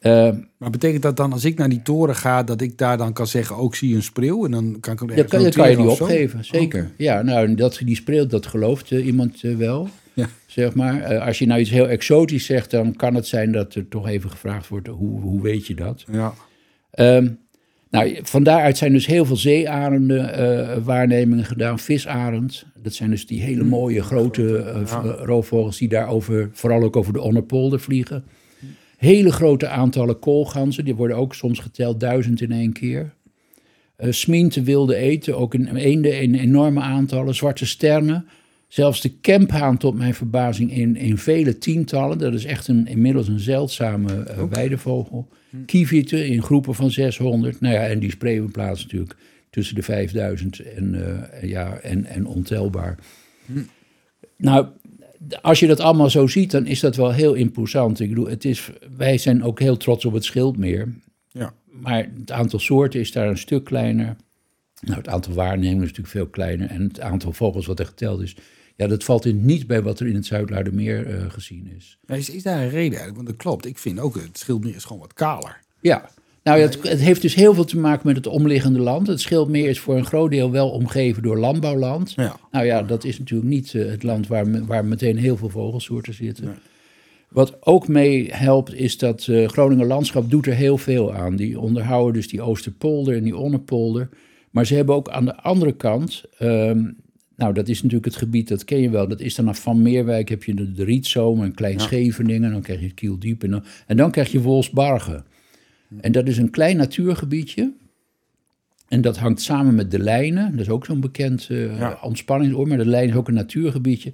Eh, 0.00 0.28
Maar 0.58 0.70
betekent 0.70 1.02
dat 1.02 1.16
dan, 1.16 1.32
als 1.32 1.44
ik 1.44 1.58
naar 1.58 1.68
die 1.68 1.82
toren 1.82 2.14
ga, 2.14 2.42
dat 2.42 2.60
ik 2.60 2.78
daar 2.78 2.96
dan 2.96 3.12
kan 3.12 3.26
zeggen, 3.26 3.56
ook 3.56 3.74
zie 3.74 3.88
je 3.88 3.94
een 3.94 4.02
spreeuw? 4.02 4.44
En 4.44 4.50
dan 4.50 4.76
kan 4.80 4.92
ik 4.92 4.98
hem 4.98 5.08
Dat 5.08 5.16
ergens 5.16 5.30
kan, 5.30 5.42
dat 5.42 5.54
kan 5.54 5.70
je 5.70 5.76
zo? 5.96 6.02
opgeven, 6.04 6.44
zeker. 6.44 6.90
Ja, 6.96 7.22
nou, 7.22 7.54
dat, 7.54 7.80
die 7.84 7.96
spreeuwt, 7.96 8.30
dat 8.30 8.46
gelooft 8.46 8.92
eh, 8.92 9.06
iemand 9.06 9.42
eh, 9.42 9.56
wel, 9.56 9.88
Ja. 10.12 10.26
zeg 10.46 10.74
maar. 10.74 11.00
Eh, 11.00 11.26
als 11.26 11.38
je 11.38 11.46
nou 11.46 11.60
iets 11.60 11.70
heel 11.70 11.88
exotisch 11.88 12.44
zegt, 12.44 12.70
dan 12.70 12.96
kan 12.96 13.14
het 13.14 13.26
zijn 13.26 13.52
dat 13.52 13.74
er 13.74 13.88
toch 13.88 14.08
even 14.08 14.30
gevraagd 14.30 14.68
wordt, 14.68 14.86
hoe, 14.88 15.20
hoe 15.20 15.42
weet 15.42 15.66
je 15.66 15.74
dat? 15.74 16.04
Ja. 16.12 16.34
Ehm, 16.90 17.28
nou, 17.90 18.18
van 18.22 18.42
daaruit 18.42 18.76
zijn 18.76 18.92
dus 18.92 19.06
heel 19.06 19.24
veel 19.24 19.36
zeearenden 19.36 20.84
waarnemingen 20.84 21.44
gedaan, 21.44 21.78
visarend. 21.78 22.64
Dat 22.82 22.94
zijn 22.94 23.10
dus 23.10 23.26
die 23.26 23.40
hele 23.42 23.64
mooie 23.64 24.02
grote 24.02 24.58
roofvogels 25.24 25.78
die 25.78 25.88
daar 25.88 26.08
over, 26.08 26.50
vooral 26.52 26.82
ook 26.82 26.96
over 26.96 27.12
de 27.12 27.20
Onnerpolder 27.20 27.80
vliegen. 27.80 28.24
Hele 28.96 29.32
grote 29.32 29.68
aantallen 29.68 30.18
koolganzen, 30.18 30.84
die 30.84 30.94
worden 30.94 31.16
ook 31.16 31.34
soms 31.34 31.58
geteld, 31.58 32.00
duizend 32.00 32.40
in 32.40 32.52
één 32.52 32.72
keer. 32.72 33.14
Eh 33.96 34.12
smiente 34.12 34.62
wilde 34.62 34.96
eten, 34.96 35.36
ook 35.36 35.54
in 35.54 35.76
eenden 35.76 36.20
in 36.20 36.34
enorme 36.34 36.80
aantallen. 36.80 37.34
Zwarte 37.34 37.66
sterren, 37.66 38.26
zelfs 38.68 39.00
de 39.00 39.12
kemphaan 39.20 39.76
tot 39.76 39.94
mijn 39.94 40.14
verbazing 40.14 40.72
in, 40.72 40.96
in 40.96 41.18
vele 41.18 41.58
tientallen. 41.58 42.18
Dat 42.18 42.34
is 42.34 42.44
echt 42.44 42.68
een, 42.68 42.86
inmiddels 42.86 43.28
een 43.28 43.40
zeldzame 43.40 44.22
eh, 44.22 44.42
weidevogel. 44.50 45.28
Kievieten 45.66 46.26
in 46.26 46.42
groepen 46.42 46.74
van 46.74 46.90
600. 46.90 47.60
Nou 47.60 47.74
ja, 47.74 47.86
en 47.86 47.98
die 47.98 48.10
spreeuwenplaats 48.10 48.82
natuurlijk 48.82 49.16
tussen 49.50 49.74
de 49.74 49.82
5000 49.82 50.58
en, 50.58 50.94
eh, 50.94 51.48
ja, 51.48 51.78
en, 51.78 52.04
en 52.04 52.26
ontelbaar. 52.26 52.98
Nou, 54.36 54.66
als 55.42 55.60
je 55.60 55.66
dat 55.66 55.80
allemaal 55.80 56.10
zo 56.10 56.26
ziet, 56.26 56.50
dan 56.50 56.66
is 56.66 56.80
dat 56.80 56.96
wel 56.96 57.12
heel 57.12 57.34
imposant. 57.34 58.00
Ik 58.00 58.08
bedoel, 58.08 58.28
het 58.28 58.44
is, 58.44 58.70
wij 58.96 59.18
zijn 59.18 59.42
ook 59.42 59.60
heel 59.60 59.76
trots 59.76 60.04
op 60.04 60.12
het 60.12 60.24
Schildmeer. 60.24 60.94
maar 61.70 62.08
het 62.18 62.30
aantal 62.30 62.58
soorten 62.58 63.00
is 63.00 63.12
daar 63.12 63.28
een 63.28 63.38
stuk 63.38 63.64
kleiner. 63.64 64.16
Nou, 64.80 64.98
het 64.98 65.08
aantal 65.08 65.32
waarnemingen 65.32 65.82
is 65.82 65.88
natuurlijk 65.88 66.14
veel 66.14 66.26
kleiner. 66.26 66.70
En 66.70 66.82
het 66.82 67.00
aantal 67.00 67.32
vogels 67.32 67.66
wat 67.66 67.78
er 67.78 67.86
geteld 67.86 68.22
is, 68.22 68.36
ja, 68.76 68.86
dat 68.86 69.04
valt 69.04 69.24
in 69.24 69.44
niet 69.44 69.66
bij 69.66 69.82
wat 69.82 70.00
er 70.00 70.06
in 70.06 70.14
het 70.14 70.26
Zuidlaardermeer 70.26 71.06
uh, 71.06 71.30
gezien 71.30 71.72
is. 71.76 71.98
Ja, 72.06 72.14
is. 72.14 72.30
Is 72.30 72.42
daar 72.42 72.62
een 72.62 72.70
reden 72.70 72.98
eigenlijk? 72.98 73.16
Want 73.16 73.26
dat 73.26 73.36
klopt. 73.36 73.66
Ik 73.66 73.78
vind 73.78 73.98
ook, 73.98 74.14
het 74.14 74.38
Schildmeer 74.38 74.74
is 74.74 74.84
gewoon 74.84 75.02
wat 75.02 75.12
kaler. 75.12 75.60
Ja, 75.80 76.10
nou, 76.46 76.60
het, 76.60 76.82
het, 76.82 77.00
heeft 77.00 77.22
dus 77.22 77.34
heel 77.34 77.54
veel 77.54 77.64
te 77.64 77.78
maken 77.78 78.06
met 78.06 78.16
het 78.16 78.26
omliggende 78.26 78.78
land. 78.78 79.06
Het 79.06 79.20
Schildmeer 79.20 79.68
is 79.68 79.80
voor 79.80 79.96
een 79.96 80.06
groot 80.06 80.30
deel 80.30 80.50
wel 80.50 80.70
omgeven 80.70 81.22
door 81.22 81.38
landbouwland. 81.38 82.12
Ja. 82.16 82.36
Nou 82.50 82.64
ja, 82.64 82.82
dat 82.82 83.04
is 83.04 83.18
natuurlijk 83.18 83.50
niet 83.50 83.72
uh, 83.72 83.90
het 83.90 84.02
land 84.02 84.26
waar, 84.26 84.66
waar 84.66 84.84
meteen 84.84 85.16
heel 85.16 85.36
veel 85.36 85.48
vogelsoorten 85.48 86.14
zitten. 86.14 86.44
Nee. 86.44 86.54
Wat 87.28 87.66
ook 87.66 87.88
mee 87.88 88.28
helpt, 88.32 88.74
is 88.74 88.98
dat 88.98 89.26
uh, 89.26 89.48
Groningen 89.48 89.86
Landschap 89.86 90.30
doet 90.30 90.46
er 90.46 90.54
heel 90.54 90.78
veel 90.78 91.14
aan. 91.14 91.36
Die 91.36 91.60
onderhouden 91.60 92.12
dus 92.14 92.28
die 92.28 92.42
Oosterpolder 92.42 93.16
en 93.16 93.22
die 93.22 93.36
Onnepolder. 93.36 94.08
Maar 94.50 94.66
ze 94.66 94.74
hebben 94.74 94.94
ook 94.94 95.08
aan 95.08 95.24
de 95.24 95.36
andere 95.36 95.72
kant, 95.72 96.24
um, 96.40 96.96
nou 97.36 97.52
dat 97.54 97.68
is 97.68 97.76
natuurlijk 97.76 98.04
het 98.04 98.16
gebied, 98.16 98.48
dat 98.48 98.64
ken 98.64 98.80
je 98.80 98.90
wel. 98.90 99.08
Dat 99.08 99.20
is 99.20 99.34
dan 99.34 99.48
af 99.48 99.60
Van 99.60 99.82
Meerwijk 99.82 100.28
heb 100.28 100.44
je 100.44 100.54
de, 100.54 100.72
de 100.72 100.84
Rietzoom 100.84 101.42
en 101.42 101.54
Klein 101.54 101.80
Scheveningen. 101.80 102.52
Dan 102.52 102.62
krijg 102.62 102.80
je 102.80 102.90
Kieldiep 102.90 103.42
en 103.42 103.50
dan, 103.50 103.64
en 103.86 103.96
dan 103.96 104.10
krijg 104.10 104.32
je 104.32 104.40
Wolfsbargen. 104.40 105.24
En 106.00 106.12
dat 106.12 106.28
is 106.28 106.38
een 106.38 106.50
klein 106.50 106.76
natuurgebiedje. 106.76 107.72
En 108.88 109.00
dat 109.00 109.16
hangt 109.16 109.40
samen 109.40 109.74
met 109.74 109.90
de 109.90 109.98
Lijnen. 109.98 110.50
Dat 110.50 110.60
is 110.60 110.68
ook 110.68 110.84
zo'n 110.84 111.00
bekend 111.00 111.48
uh, 111.50 111.78
ja. 111.78 111.98
ontspanningsoor. 112.02 112.68
Maar 112.68 112.78
de 112.78 112.86
Lijn 112.86 113.08
is 113.08 113.14
ook 113.14 113.28
een 113.28 113.34
natuurgebiedje. 113.34 114.12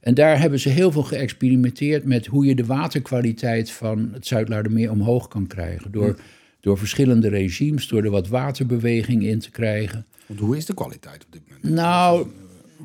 En 0.00 0.14
daar 0.14 0.40
hebben 0.40 0.60
ze 0.60 0.68
heel 0.68 0.92
veel 0.92 1.02
geëxperimenteerd 1.02 2.04
met 2.04 2.26
hoe 2.26 2.46
je 2.46 2.54
de 2.54 2.64
waterkwaliteit 2.64 3.70
van 3.70 4.10
het 4.12 4.26
Zuidlaardermeer 4.26 4.90
omhoog 4.90 5.28
kan 5.28 5.46
krijgen. 5.46 5.92
Door, 5.92 6.18
door 6.60 6.78
verschillende 6.78 7.28
regimes, 7.28 7.88
door 7.88 8.04
er 8.04 8.10
wat 8.10 8.28
waterbeweging 8.28 9.24
in 9.24 9.38
te 9.38 9.50
krijgen. 9.50 10.06
Want 10.26 10.40
hoe 10.40 10.56
is 10.56 10.66
de 10.66 10.74
kwaliteit 10.74 11.24
op 11.24 11.32
dit 11.32 11.42
moment? 11.48 11.74
Nou, 11.74 12.26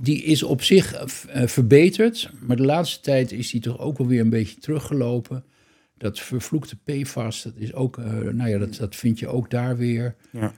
die 0.01 0.24
is 0.24 0.44
op 0.44 0.62
zich 0.62 0.94
uh, 0.96 1.48
verbeterd. 1.48 2.30
Maar 2.39 2.58
de 2.58 2.65
laatste 2.65 3.01
tijd 3.01 3.32
is 3.32 3.51
die 3.51 3.62
toch 3.62 3.80
ook 3.80 3.98
wel 3.98 4.08
weer 4.08 4.22
een 4.22 4.30
beetje 4.30 4.60
teruggelopen. 4.60 5.44
Dat 5.97 6.19
vervloekte 6.19 6.77
PFAS, 6.83 7.43
dat 7.43 7.53
is 7.55 7.73
ook, 7.73 7.97
uh, 7.97 8.05
nou 8.05 8.49
ja, 8.49 8.57
dat, 8.57 8.75
dat 8.75 8.95
vind 8.95 9.19
je 9.19 9.27
ook 9.27 9.49
daar 9.49 9.77
weer. 9.77 10.15
Ja. 10.31 10.53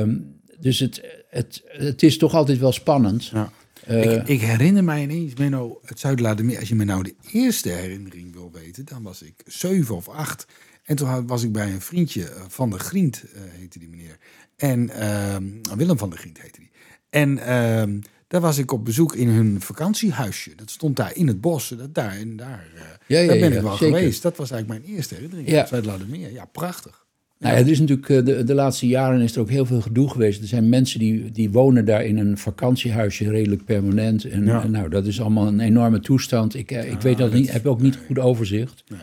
Um, 0.00 0.40
dus 0.58 0.78
het, 0.78 1.22
het, 1.28 1.62
het 1.66 2.02
is 2.02 2.18
toch 2.18 2.34
altijd 2.34 2.58
wel 2.58 2.72
spannend. 2.72 3.26
Ja. 3.26 3.52
Uh, 3.88 4.14
ik, 4.14 4.28
ik, 4.28 4.40
herinner 4.40 4.84
mij 4.84 5.02
ineens, 5.02 5.34
Menno, 5.34 5.80
het 5.84 6.00
Zuidlaardermeer. 6.00 6.58
Als 6.58 6.68
je 6.68 6.74
me 6.74 6.84
nou 6.84 7.02
de 7.02 7.14
eerste 7.30 7.68
herinnering 7.68 8.32
wil 8.32 8.50
weten, 8.52 8.84
dan 8.84 9.02
was 9.02 9.22
ik 9.22 9.42
zeven 9.44 9.96
of 9.96 10.08
acht. 10.08 10.46
En 10.84 10.96
toen 10.96 11.26
was 11.26 11.42
ik 11.42 11.52
bij 11.52 11.72
een 11.72 11.80
vriendje 11.80 12.32
van 12.48 12.70
de 12.70 12.78
Griend, 12.78 13.24
uh, 13.24 13.40
heette 13.58 13.78
die 13.78 13.88
meneer. 13.88 14.18
En 14.56 14.90
uh, 14.90 15.36
Willem 15.76 15.98
van 15.98 16.10
de 16.10 16.16
Griend 16.16 16.40
heette 16.40 16.60
die. 16.60 16.70
En 17.10 17.36
uh, 17.36 18.00
daar 18.28 18.40
was 18.40 18.58
ik 18.58 18.72
op 18.72 18.84
bezoek 18.84 19.14
in 19.14 19.28
hun 19.28 19.60
vakantiehuisje. 19.60 20.50
Dat 20.56 20.70
stond 20.70 20.96
daar 20.96 21.16
in 21.16 21.26
het 21.26 21.40
bos. 21.40 21.68
Dat 21.68 21.94
daar 21.94 22.16
en 22.16 22.36
daar. 22.36 22.66
Uh, 22.74 22.80
ja, 23.06 23.18
ja, 23.20 23.26
daar 23.26 23.38
ben 23.38 23.50
ja, 23.50 23.56
ik 23.56 23.62
wel 23.62 23.76
zeker. 23.76 23.96
geweest. 23.96 24.22
Dat 24.22 24.36
was 24.36 24.50
eigenlijk 24.50 24.82
mijn 24.82 24.96
eerste 24.96 25.14
herinnering. 25.14 25.48
Ja. 25.48 25.66
Zuidlaardermeer. 25.66 26.32
Ja, 26.32 26.44
prachtig. 26.44 27.04
Nou 27.38 27.54
ja, 27.54 27.60
er 27.60 27.68
is 27.70 27.80
natuurlijk, 27.80 28.08
uh, 28.08 28.24
de, 28.24 28.44
de 28.44 28.54
laatste 28.54 28.86
jaren 28.86 29.20
is 29.20 29.34
er 29.34 29.40
ook 29.40 29.50
heel 29.50 29.66
veel 29.66 29.80
gedoe 29.80 30.10
geweest. 30.10 30.40
Er 30.40 30.46
zijn 30.46 30.68
mensen 30.68 30.98
die, 30.98 31.30
die 31.30 31.50
wonen 31.50 31.84
daar 31.84 32.04
in 32.04 32.18
een 32.18 32.38
vakantiehuisje 32.38 33.30
redelijk 33.30 33.64
permanent. 33.64 34.24
En, 34.24 34.44
Ja. 34.44 34.62
en 34.62 34.70
nou, 34.70 34.88
dat 34.88 35.06
is 35.06 35.20
allemaal 35.20 35.46
een 35.46 35.60
enorme 35.60 36.00
toestand. 36.00 36.54
Ik, 36.54 36.72
uh, 36.72 36.90
ik 36.90 37.00
weet 37.00 37.18
dat 37.18 37.32
niet, 37.32 37.52
heb 37.52 37.66
ook 37.66 37.80
niet 37.80 37.98
goed 38.06 38.18
overzicht. 38.18 38.84
Nee. 38.88 39.00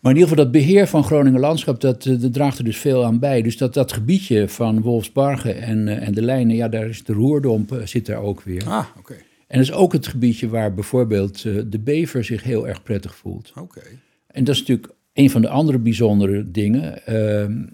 Maar 0.00 0.12
in 0.12 0.18
ieder 0.18 0.28
geval 0.28 0.44
dat 0.44 0.52
beheer 0.52 0.86
van 0.86 1.04
Groningen 1.04 1.40
Landschap, 1.40 1.80
dat, 1.80 2.06
eh, 2.06 2.20
dat 2.20 2.32
draagt 2.32 2.58
er 2.58 2.64
dus 2.64 2.78
veel 2.78 3.04
aan 3.04 3.18
bij. 3.18 3.42
Dus 3.42 3.56
dat, 3.56 3.74
dat 3.74 3.92
gebiedje 3.92 4.48
van 4.48 4.80
Wolfsbargen 4.80 5.60
en, 5.60 5.88
eh, 5.88 6.06
en 6.06 6.14
de 6.14 6.22
Lijnen, 6.22 6.56
ja, 6.56 6.68
daar 6.68 6.88
is 6.88 7.04
de 7.04 7.12
roerdomp, 7.12 7.72
eh, 7.72 7.86
zit 7.86 8.06
daar 8.06 8.20
ook 8.20 8.42
weer. 8.42 8.64
Ah, 8.66 8.86
oké. 8.98 9.14
En 9.46 9.58
dat 9.58 9.68
is 9.68 9.72
ook 9.72 9.92
het 9.92 10.06
gebiedje 10.06 10.48
waar 10.48 10.74
bijvoorbeeld 10.74 11.42
de 11.42 11.78
bever 11.78 12.24
zich 12.24 12.42
heel 12.42 12.68
erg 12.68 12.82
prettig 12.82 13.16
voelt. 13.16 13.52
Oké. 13.60 13.82
En 14.26 14.44
dat 14.44 14.54
is 14.54 14.60
natuurlijk 14.60 14.92
een 15.12 15.30
van 15.30 15.40
de 15.40 15.48
andere 15.48 15.78
bijzondere 15.78 16.50
dingen. 16.50 17.06
Ehm, 17.06 17.66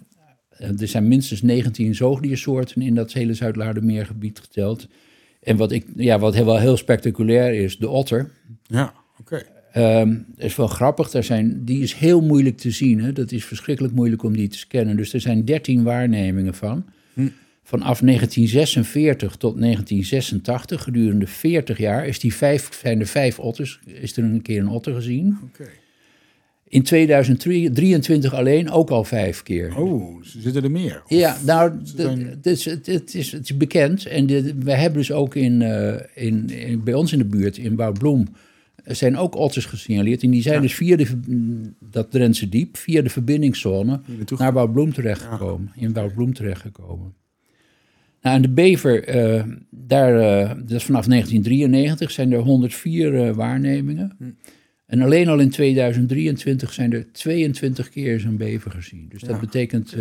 er 0.81 0.89
zijn 0.89 1.09
minstens 1.09 1.43
19 1.43 1.95
zoogdiersoorten 1.95 2.83
in 2.83 2.95
dat 2.95 3.13
hele 3.13 3.35
Zuid-Laardermeergebied 3.35 4.39
geteld. 4.39 4.89
En 5.41 5.57
wat, 5.57 5.73
ik, 5.73 5.87
ja, 5.97 6.19
wat 6.19 6.35
heel, 6.35 6.45
wel 6.45 6.59
heel 6.59 6.77
spectaculair 6.77 7.55
is, 7.55 7.77
de 7.77 7.89
otter. 7.89 8.31
Ja, 8.63 8.95
oké. 9.75 9.87
Ehm, 9.87 10.09
dat 10.37 10.45
is 10.47 10.57
wel 10.57 10.67
grappig. 10.67 11.11
Daar 11.11 11.25
zijn, 11.25 11.65
die 11.65 11.83
is 11.83 11.95
heel 11.95 12.21
moeilijk 12.21 12.57
te 12.57 12.71
zien. 12.71 13.01
Hè? 13.01 13.13
Dat 13.13 13.33
is 13.33 13.45
verschrikkelijk 13.45 13.95
moeilijk 13.95 14.23
om 14.23 14.37
die 14.37 14.49
te 14.49 14.59
scannen. 14.59 14.97
Dus 14.97 15.13
er 15.13 15.21
zijn 15.21 15.45
13 15.45 15.83
waarnemingen 15.83 16.55
van. 16.55 16.85
Hm. 17.15 17.29
Vanaf 17.63 18.01
1946 18.01 19.37
tot 19.37 19.59
1986, 19.61 20.83
gedurende 20.83 21.27
40 21.27 21.79
jaar, 21.79 22.07
is 22.07 22.19
die 22.19 22.35
vijf, 22.35 22.69
zijn 22.83 23.01
er 23.01 23.07
vijf 23.07 23.39
otters. 23.39 23.81
Is 23.87 24.17
er 24.17 24.25
een 24.25 24.43
keer 24.43 24.61
een 24.61 24.69
otter 24.69 24.95
gezien. 24.95 25.39
In 26.69 26.83
2023 26.83 28.35
alleen 28.35 28.71
ook 28.71 28.91
al 28.91 29.05
vijf 29.05 29.43
keer. 29.43 29.77
Oh, 29.77 30.23
ze 30.23 30.41
zitten 30.41 30.63
er 30.63 30.71
meer. 30.71 31.03
Of- 31.05 31.11
Ja, 31.11 31.37
nou, 31.45 31.73
het 31.97 32.47
is, 32.47 32.65
het, 32.65 33.15
is, 33.15 33.57
bekend. 33.57 34.07
En 34.07 34.27
we 34.65 34.73
hebben 34.73 34.99
dus 34.99 35.13
ook 35.13 35.35
in, 35.35 35.63
eh, 35.63 35.95
in, 36.15 36.51
in, 36.51 36.83
bij 36.85 36.95
ons 36.95 37.13
in 37.13 37.19
de 37.19 37.25
buurt, 37.25 37.57
in 37.57 37.77
Woudbloem, 37.77 38.27
er 38.85 38.95
zijn 38.95 39.17
ook 39.17 39.35
otters 39.37 39.65
gesignaleerd. 39.65 40.23
En 40.23 40.31
die 40.31 40.43
zijn 40.43 40.55
Ja. 40.55 40.61
dus 40.61 40.75
via 40.75 40.97
de, 40.97 41.07
dat 41.81 42.11
Drentse 42.11 42.49
Diep, 42.49 42.77
via 42.77 43.03
de 43.03 43.11
verbindingszone, 43.11 44.01
naar 44.39 44.53
Woudbloem 44.53 44.93
terechtgekomen. 44.93 45.73
In 45.75 45.93
Woudbloem 45.93 46.33
terechtgekomen. 46.35 47.15
Nou, 48.23 48.37
en 48.37 48.43
de 48.43 48.49
bever, 48.51 49.05
eh, 49.05 49.43
daar, 49.71 50.19
eh, 50.21 50.49
dat 50.49 50.71
is 50.71 50.85
vanaf 50.85 51.07
1993, 51.07 52.11
zijn 52.11 52.33
er 52.33 52.39
104 52.39 53.15
eh, 53.15 53.31
waarnemingen. 53.35 54.13
Hm. 54.19 54.25
En 54.87 55.01
alleen 55.03 55.29
al 55.29 55.39
in 55.39 55.51
2023 55.51 56.73
zijn 56.73 56.93
er 56.93 57.13
22 57.13 57.89
keer 57.89 58.21
zo'n 58.21 58.37
bever 58.37 58.71
gezien. 58.71 59.07
Dus 59.09 59.21
dat 59.21 59.31
Ja. 59.31 59.41
betekent, 59.41 59.97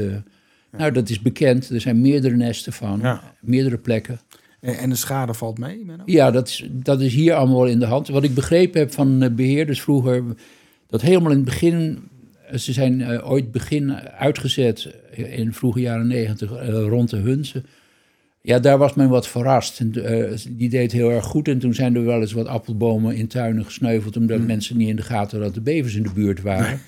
nou 0.77 0.91
dat 0.91 1.09
is 1.09 1.21
bekend, 1.21 1.69
er 1.69 1.81
zijn 1.81 2.01
meerdere 2.01 2.35
nesten 2.35 2.73
van, 2.73 3.19
meerdere 3.41 3.77
plekken. 3.77 4.19
En, 4.63 4.77
en 4.77 4.89
de 4.89 4.95
schade 4.95 5.33
valt 5.33 5.57
mee, 5.57 5.85
Menno? 5.85 6.03
Ja, 6.05 6.31
dat 6.31 6.47
is, 6.47 6.67
dat 6.71 7.01
is 7.01 7.13
hier 7.13 7.33
allemaal 7.33 7.65
in 7.65 7.79
de 7.79 7.85
hand. 7.85 8.07
Wat 8.07 8.23
ik 8.23 8.33
begrepen 8.33 8.79
heb 8.79 8.93
van 8.93 9.21
eh, 9.21 9.29
beheerders 9.29 9.81
vroeger, 9.81 10.23
dat 10.87 11.01
helemaal 11.01 11.31
in 11.31 11.37
het 11.37 11.45
begin, 11.45 11.99
eh, 12.47 12.57
ze 12.57 12.73
zijn 12.73 13.01
eh, 13.01 13.31
ooit 13.31 13.51
begin 13.51 13.93
uitgezet 13.95 14.93
eh, 15.11 15.39
in 15.39 15.45
de 15.45 15.53
vroege 15.53 15.79
jaren 15.79 16.07
negentig 16.07 16.51
eh, 16.51 16.87
rond 16.87 17.09
de 17.09 17.17
Hunsen. 17.17 17.65
Ja, 18.41 18.59
daar 18.59 18.77
was 18.77 18.93
men 18.93 19.09
wat 19.09 19.27
verrast. 19.27 19.79
En, 19.79 20.05
eh, 20.05 20.37
die 20.49 20.69
deed 20.69 20.91
heel 20.91 21.11
erg 21.11 21.25
goed. 21.25 21.47
En 21.47 21.59
toen 21.59 21.73
zijn 21.73 21.95
er 21.95 22.05
wel 22.05 22.21
eens 22.21 22.33
wat 22.33 22.47
appelbomen 22.47 23.15
in 23.15 23.27
tuinen 23.27 23.65
gesneuveld... 23.65 24.17
omdat 24.17 24.39
mensen 24.39 24.77
niet 24.77 24.89
in 24.89 24.95
de 24.95 25.01
gaten 25.01 25.29
hadden 25.29 25.53
dat 25.53 25.53
de 25.53 25.71
bevers 25.71 25.95
in 25.95 26.03
de 26.03 26.13
buurt 26.13 26.41
waren. 26.41 26.79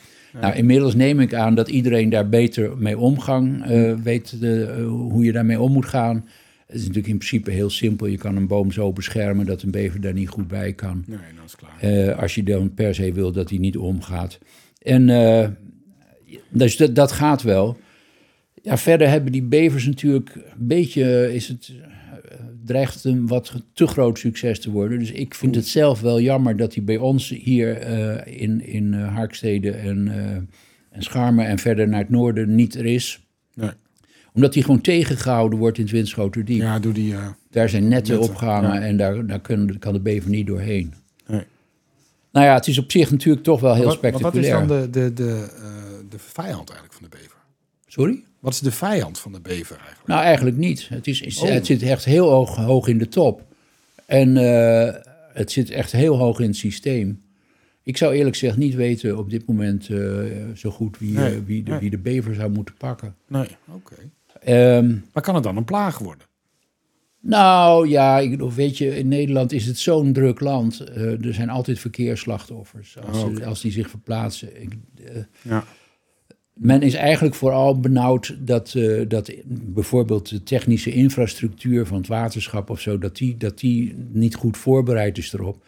Nou, 0.41 0.55
inmiddels 0.55 0.95
neem 0.95 1.19
ik 1.19 1.33
aan 1.33 1.55
dat 1.55 1.69
iedereen 1.69 2.09
daar 2.09 2.29
beter 2.29 2.77
mee 2.77 2.97
omgang 2.97 3.65
eh, 3.65 3.93
weet 4.03 4.39
de, 4.39 4.63
eh, 4.63 4.85
hoe 4.85 5.23
je 5.23 5.31
daarmee 5.31 5.59
om 5.59 5.71
moet 5.71 5.85
gaan. 5.85 6.25
Het 6.65 6.75
is 6.75 6.81
natuurlijk 6.81 7.07
in 7.07 7.17
principe 7.17 7.51
heel 7.51 7.69
simpel. 7.69 8.07
Je 8.07 8.17
kan 8.17 8.35
een 8.35 8.47
boom 8.47 8.71
zo 8.71 8.93
beschermen 8.93 9.45
dat 9.45 9.61
een 9.61 9.71
bever 9.71 10.01
daar 10.01 10.13
niet 10.13 10.29
goed 10.29 10.47
bij 10.47 10.73
kan. 10.73 11.03
Nee, 11.07 11.17
dat 11.35 11.45
is 11.45 11.55
klaar. 11.55 11.79
Eh, 11.79 12.19
als 12.19 12.35
je 12.35 12.43
dan 12.43 12.73
per 12.73 12.95
se 12.95 13.13
wil 13.13 13.31
dat 13.31 13.49
hij 13.49 13.59
niet 13.59 13.77
omgaat. 13.77 14.39
En 14.81 15.09
eh, 15.09 15.49
dus 16.49 16.77
dat, 16.77 16.95
dat 16.95 17.11
gaat 17.11 17.41
wel. 17.41 17.77
Ja, 18.61 18.77
verder 18.77 19.09
hebben 19.09 19.31
die 19.31 19.43
bevers 19.43 19.85
natuurlijk 19.85 20.35
een 20.35 20.67
beetje, 20.67 21.33
is 21.33 21.47
het, 21.47 21.73
eh, 21.81 22.37
dreigt 22.63 23.03
een 23.03 23.27
wat 23.27 23.63
te 23.73 23.87
groot 23.87 24.19
succes 24.19 24.59
te 24.59 24.71
worden. 24.71 24.99
Dus 24.99 25.11
ik 25.11 25.35
vind 25.35 25.55
het 25.55 25.67
zelf 25.67 26.01
wel 26.01 26.21
jammer 26.21 26.57
dat 26.57 26.73
hij 26.73 26.83
bij 26.83 26.97
ons 26.97 27.29
hier 27.29 27.87
in, 28.27 28.65
in 28.65 28.93
Harkstede 28.93 29.71
en, 29.71 30.07
eh, 30.07 30.35
en 30.89 31.03
Scharmer 31.03 31.45
en 31.45 31.59
verder 31.59 31.87
naar 31.87 31.99
het 31.99 32.09
noorden 32.09 32.55
niet 32.55 32.75
er 32.75 32.85
is. 32.85 33.27
Nee. 33.53 33.69
Omdat 34.35 34.53
hij 34.53 34.63
gewoon 34.63 34.81
tegengehouden 34.81 35.59
wordt 35.59 35.77
in 35.77 35.83
het 35.83 35.93
Winschoterdiep. 35.93 36.61
Ja, 36.61 36.79
doe 36.79 36.93
die... 36.93 37.13
eh, 37.13 37.27
Daar 37.49 37.69
zijn 37.69 37.87
netten 37.87 38.13
Netten, 38.13 38.31
opgehangen 38.33 38.73
ja. 38.73 38.81
en 38.81 38.97
daar, 38.97 39.25
daar 39.25 39.39
kunnen, 39.41 39.79
kan 39.79 39.93
de 39.93 39.99
bever 39.99 40.29
niet 40.29 40.47
doorheen. 40.47 40.93
nee. 41.27 41.43
Nou 42.31 42.45
ja, 42.47 42.53
het 42.53 42.67
is 42.67 42.77
op 42.77 42.91
zich 42.91 43.11
natuurlijk 43.11 43.43
toch 43.45 43.59
wel 43.59 43.75
heel 43.75 43.85
Wat, 43.85 44.01
maar 44.01 44.11
wat 44.11 44.21
is 44.21 44.27
spectaculair. 44.27 44.67
dan 44.67 44.91
de, 44.91 44.99
de, 44.99 45.13
de, 45.13 45.49
eh, 45.61 45.65
de 46.09 46.19
vijand 46.19 46.69
eigenlijk 46.69 46.93
van 46.93 47.03
de 47.09 47.17
bever? 47.17 47.37
Sorry? 47.87 48.23
Wat 48.39 48.53
is 48.53 48.59
de 48.59 48.71
vijand 48.71 49.19
van 49.19 49.31
de 49.31 49.39
bever 49.41 49.75
eigenlijk? 49.77 50.07
Nou, 50.07 50.21
eigenlijk 50.21 50.57
niet. 50.57 50.87
Het, 50.89 51.07
is, 51.07 51.21
is- 51.21 51.39
Oh. 51.41 51.49
het 51.49 51.65
zit 51.65 51.81
echt 51.81 52.05
heel 52.05 52.29
hoog, 52.29 52.55
hoog 52.55 52.87
in 52.87 52.97
de 52.97 53.07
top. 53.07 53.41
En 54.05 54.37
eh, 54.37 54.93
het 55.33 55.51
zit 55.51 55.69
echt 55.69 55.91
heel 55.91 56.17
hoog 56.17 56.39
in 56.39 56.47
het 56.47 56.55
systeem. 56.55 57.21
Ik 57.83 57.97
zou 57.97 58.13
eerlijk 58.13 58.37
gezegd 58.37 58.57
niet 58.57 58.75
weten 58.75 59.17
op 59.17 59.29
dit 59.29 59.45
moment 59.47 59.89
eh, 59.89 59.97
zo 60.55 60.69
goed 60.71 60.97
wie, 60.99 61.11
Nee, 61.13 61.41
wie, 61.43 61.63
de, 61.63 61.71
nee. 61.71 61.79
wie 61.79 61.89
de 61.89 61.97
bever 61.97 62.35
zou 62.35 62.51
moeten 62.51 62.75
pakken. 62.77 63.15
Nee, 63.27 63.47
oké. 63.71 63.95
Ehm, 64.45 64.95
Maar 65.13 65.23
kan 65.23 65.35
het 65.35 65.43
dan 65.43 65.57
een 65.57 65.65
plaag 65.65 65.97
worden? 65.97 66.25
nou 67.21 67.87
ja, 67.89 68.19
ik, 68.19 68.39
weet 68.41 68.77
je, 68.77 68.97
in 68.97 69.07
Nederland 69.07 69.51
is 69.51 69.65
het 69.65 69.77
zo'n 69.77 70.13
druk 70.13 70.39
land. 70.39 70.79
Eh, 70.79 71.25
er 71.25 71.33
zijn 71.33 71.49
altijd 71.49 71.79
verkeersslachtoffers 71.79 72.97
als, 73.07 73.23
Oh, 73.23 73.35
ze- 73.35 73.45
als 73.45 73.61
die 73.61 73.71
zich 73.71 73.89
verplaatsen. 73.89 74.61
Ik, 74.61 74.73
eh, 75.05 75.15
Ja. 75.41 75.63
Men 76.53 76.81
is 76.81 76.93
eigenlijk 76.93 77.35
vooral 77.35 77.79
benauwd 77.79 78.35
dat, 78.39 78.73
eh, 78.73 79.01
dat 79.07 79.31
bijvoorbeeld 79.45 80.29
de 80.29 80.43
technische 80.43 80.91
infrastructuur 80.91 81.85
van 81.85 81.97
het 81.97 82.07
waterschap 82.07 82.69
of 82.69 82.79
zo, 82.79 82.97
dat 82.97 83.15
die, 83.17 83.37
dat 83.37 83.59
die 83.59 83.95
niet 84.11 84.35
goed 84.35 84.57
voorbereid 84.57 85.17
is 85.17 85.33
erop. 85.33 85.63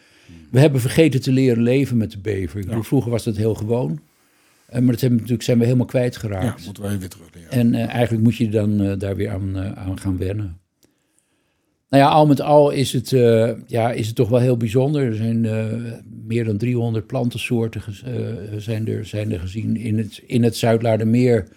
We 0.50 0.60
hebben 0.60 0.80
vergeten 0.80 1.20
te 1.20 1.32
leren 1.32 1.62
leven 1.62 1.96
met 1.96 2.10
de 2.10 2.18
bever. 2.18 2.84
Vroeger 2.84 3.10
was 3.10 3.24
dat 3.24 3.36
heel 3.36 3.54
gewoon. 3.54 4.00
Eh, 4.68 4.80
maar 4.80 4.90
dat 4.90 5.00
hebben, 5.00 5.18
natuurlijk 5.18 5.44
zijn 5.44 5.58
we 5.58 5.64
helemaal 5.64 5.86
Ja, 5.86 5.92
kwijtgeraakt. 5.92 6.64
moeten 6.64 6.82
we 6.82 6.88
even 6.88 7.00
weer 7.00 7.08
terug 7.08 7.34
leren. 7.34 7.50
En 7.50 7.74
eh, 7.74 7.88
eigenlijk 7.88 8.24
moet 8.24 8.36
je 8.36 8.48
dan 8.48 8.80
eh, 8.80 8.98
daar 8.98 9.16
weer 9.16 9.30
aan, 9.30 9.58
aan 9.76 9.98
gaan 9.98 10.18
wennen. 10.18 10.58
Nou 11.90 12.02
ja, 12.02 12.08
al 12.08 12.26
met 12.26 12.40
al 12.40 12.70
is 12.70 12.92
het, 12.92 13.10
ja, 13.66 13.92
is 13.92 14.06
het 14.06 14.16
toch 14.16 14.28
wel 14.28 14.40
heel 14.40 14.56
bijzonder. 14.56 15.02
Er 15.02 15.14
zijn 15.14 15.40
meer 16.26 16.44
dan 16.44 16.56
300 16.56 17.06
plantensoorten 17.06 17.82
zijn, 18.56 18.88
er, 18.88 19.04
zijn 19.04 19.32
er 19.32 19.40
gezien. 19.40 19.76
In 19.76 19.98
het, 19.98 20.22
in 20.26 20.42
het 20.42 20.56
Zuidlaardermeer 20.56 21.48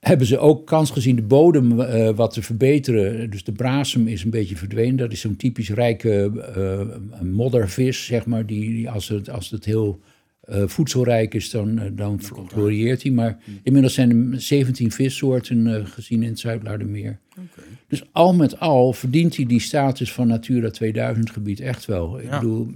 hebben 0.00 0.26
ze 0.26 0.38
ook 0.38 0.66
kans 0.66 0.90
gezien 0.90 1.16
de 1.16 1.22
bodem 1.22 1.76
wat 2.14 2.32
te 2.32 2.42
verbeteren. 2.42 3.30
Dus 3.30 3.44
de 3.44 3.52
brasem 3.52 4.06
is 4.06 4.24
een 4.24 4.30
beetje 4.30 4.56
verdwenen. 4.56 4.96
Dat 4.96 5.12
is 5.12 5.20
zo'n 5.20 5.36
typisch 5.36 5.70
rijke 5.70 6.30
moddervis, 7.22 8.04
zeg 8.04 8.26
maar. 8.26 8.46
Die, 8.46 8.70
die 8.70 8.90
als, 8.90 9.08
het, 9.08 9.30
als 9.30 9.50
het 9.50 9.64
heel 9.64 10.00
eh, 10.48 10.62
voedselrijk 10.66 11.34
is, 11.34 11.50
dan, 11.50 11.78
eh, 11.78 11.90
dan 11.92 12.20
hij. 13.02 13.10
Maar 13.10 13.38
inmiddels 13.62 13.94
zijn 13.94 14.32
er 14.32 14.40
17 14.40 14.90
vissoorten 14.92 15.66
eh, 15.76 15.86
gezien 15.86 16.22
in 16.22 16.28
het 16.28 16.38
Zuidlaardermeer. 16.38 17.18
Oké. 17.30 17.62
Dus 17.88 18.02
al 18.12 18.34
met 18.34 18.60
al 18.60 18.92
verdient 18.92 19.36
hij 19.36 19.46
die 19.46 19.60
status 19.60 20.12
van 20.12 20.26
Natura 20.26 20.70
2000 20.70 21.30
gebied 21.30 21.60
echt 21.60 21.84
wel. 21.84 22.20
Ik 22.20 22.30
bedoel, 22.30 22.68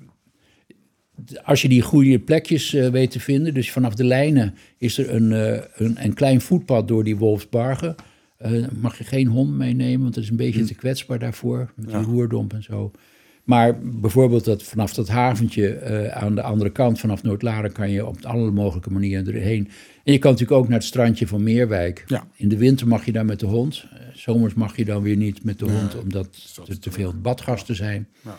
als 1.45 1.63
je 1.63 1.69
die 1.69 1.83
goede 1.83 2.19
plekjes 2.19 2.71
weet 2.71 3.11
te 3.11 3.21
vinden, 3.21 3.55
dus 3.55 3.71
vanaf 3.71 3.95
de 3.95 4.05
lijnen 4.05 4.55
is 4.79 4.99
er 4.99 5.15
een, 5.15 5.31
een, 5.85 6.05
een 6.05 6.15
klein 6.15 6.41
voetpad 6.41 6.89
door 6.89 7.05
die 7.05 7.17
Wolfsbargen. 7.17 7.95
Eh, 8.43 8.53
mag 8.81 8.99
je 8.99 9.05
geen 9.05 9.27
hond 9.27 9.51
meenemen, 9.57 10.01
want 10.03 10.15
dat 10.15 10.25
is 10.25 10.31
een 10.31 10.37
beetje 10.37 10.65
te 10.65 10.75
kwetsbaar 10.75 11.19
daarvoor, 11.19 11.73
met 11.77 11.91
Ja. 11.91 11.99
die 11.99 12.07
roerdomp 12.09 12.53
en 12.53 12.63
zo. 12.63 12.91
Maar 13.43 13.79
bijvoorbeeld 13.79 14.45
dat 14.45 14.63
vanaf 14.63 14.95
dat 14.95 15.09
haventje 15.09 15.75
eh, 15.75 16.23
aan 16.23 16.35
de 16.35 16.43
andere 16.43 16.71
kant, 16.71 17.01
vanaf 17.01 17.23
Noordlaren, 17.23 17.73
kan 17.73 17.91
je 17.91 18.07
op 18.07 18.25
alle 18.25 18.51
mogelijke 18.51 18.91
manieren 18.91 19.35
erheen. 19.35 19.69
En 20.05 20.13
je 20.13 20.19
kan 20.19 20.31
natuurlijk 20.31 20.61
ook 20.61 20.69
naar 20.69 20.79
het 20.79 20.87
strandje 20.87 21.27
van 21.27 21.43
Meerwijk. 21.43 22.05
Ja. 22.07 22.27
In 22.35 22.49
de 22.49 22.57
winter 22.57 22.89
mag 22.89 23.05
je 23.05 23.13
daar 23.13 23.25
met 23.25 23.41
de 23.41 23.47
hond. 23.47 23.85
Eh, 23.93 24.01
Zomers 24.15 24.55
mag 24.55 24.77
je 24.77 24.85
dan 24.85 25.03
weer 25.03 25.17
niet 25.17 25.45
met 25.45 25.59
de 25.59 25.65
Nee, 25.65 25.77
hond, 25.77 25.99
omdat 25.99 26.53
dat 26.55 26.69
er 26.69 26.79
te 26.79 26.91
veel 26.91 27.15
badgasten 27.23 27.77
zijn. 27.77 28.09
Ja. 28.25 28.39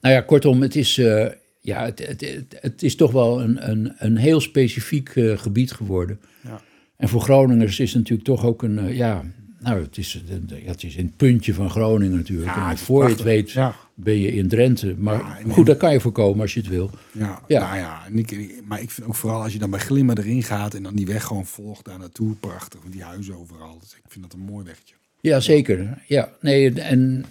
Nou 0.00 0.14
ja, 0.14 0.20
kortom, 0.20 0.62
het 0.62 0.76
is, 0.76 0.98
eh, 0.98 1.26
ja, 1.60 1.84
het, 1.84 2.06
het, 2.06 2.20
het, 2.20 2.56
het 2.60 2.82
is 2.82 2.96
toch 2.96 3.12
wel 3.12 3.42
een, 3.42 3.70
een, 3.70 3.92
een 3.96 4.16
heel 4.16 4.40
specifiek 4.40 5.12
gebied 5.36 5.72
geworden. 5.72 6.20
Ja. 6.42 6.60
En 6.96 7.08
voor 7.08 7.20
Groningers 7.20 7.80
is 7.80 7.88
het 7.88 7.98
natuurlijk 7.98 8.28
toch 8.28 8.44
ook 8.44 8.62
een, 8.62 8.94
ja, 8.94 9.24
nou, 9.62 9.82
het 9.82 9.98
is, 9.98 10.22
ja, 10.48 10.70
het 10.70 10.82
is 10.82 10.96
een 10.96 11.12
puntje 11.16 11.54
van 11.54 11.70
Groningen 11.70 12.16
natuurlijk. 12.16 12.48
Ja, 12.54 12.62
en 12.62 12.68
het 12.68 12.78
is 12.78 12.84
voor 12.84 13.04
je 13.04 13.10
het 13.10 13.22
weet 13.22 13.50
Ja. 13.50 13.74
ben 13.94 14.18
je 14.20 14.32
in 14.32 14.48
Drenthe. 14.48 14.94
Maar 14.98 15.18
Ja, 15.18 15.38
en- 15.38 15.50
goed, 15.50 15.66
dat 15.66 15.76
kan 15.76 15.92
je 15.92 16.00
voorkomen 16.00 16.40
als 16.40 16.54
je 16.54 16.60
het 16.60 16.68
wil. 16.68 16.90
Ja, 17.12 17.40
Ja. 17.48 17.60
Nou 17.60 17.76
ja 17.78 18.06
en 18.06 18.18
ik, 18.18 18.60
maar 18.64 18.80
ik 18.80 18.90
vind 18.90 19.06
ook 19.06 19.14
vooral 19.14 19.42
als 19.42 19.52
je 19.52 19.58
dan 19.58 19.70
bij 19.70 19.80
Glimmen 19.80 20.18
erin 20.18 20.42
gaat 20.42 20.74
en 20.74 20.82
dan 20.82 20.94
die 20.94 21.06
weg 21.06 21.24
gewoon 21.24 21.46
volgt 21.46 21.84
daar 21.84 21.98
naartoe, 21.98 22.34
prachtig. 22.34 22.80
Met 22.82 22.92
die 22.92 23.02
huizen 23.02 23.34
overal. 23.38 23.78
Dus 23.80 23.92
ik 23.94 24.02
vind 24.08 24.24
dat 24.24 24.32
een 24.32 24.44
mooi 24.44 24.64
wegje. 24.64 24.94
Ja, 25.20 25.40
zeker. 25.40 26.02
Ja, 26.06 26.28
nee, 26.40 26.72
en 26.80 27.24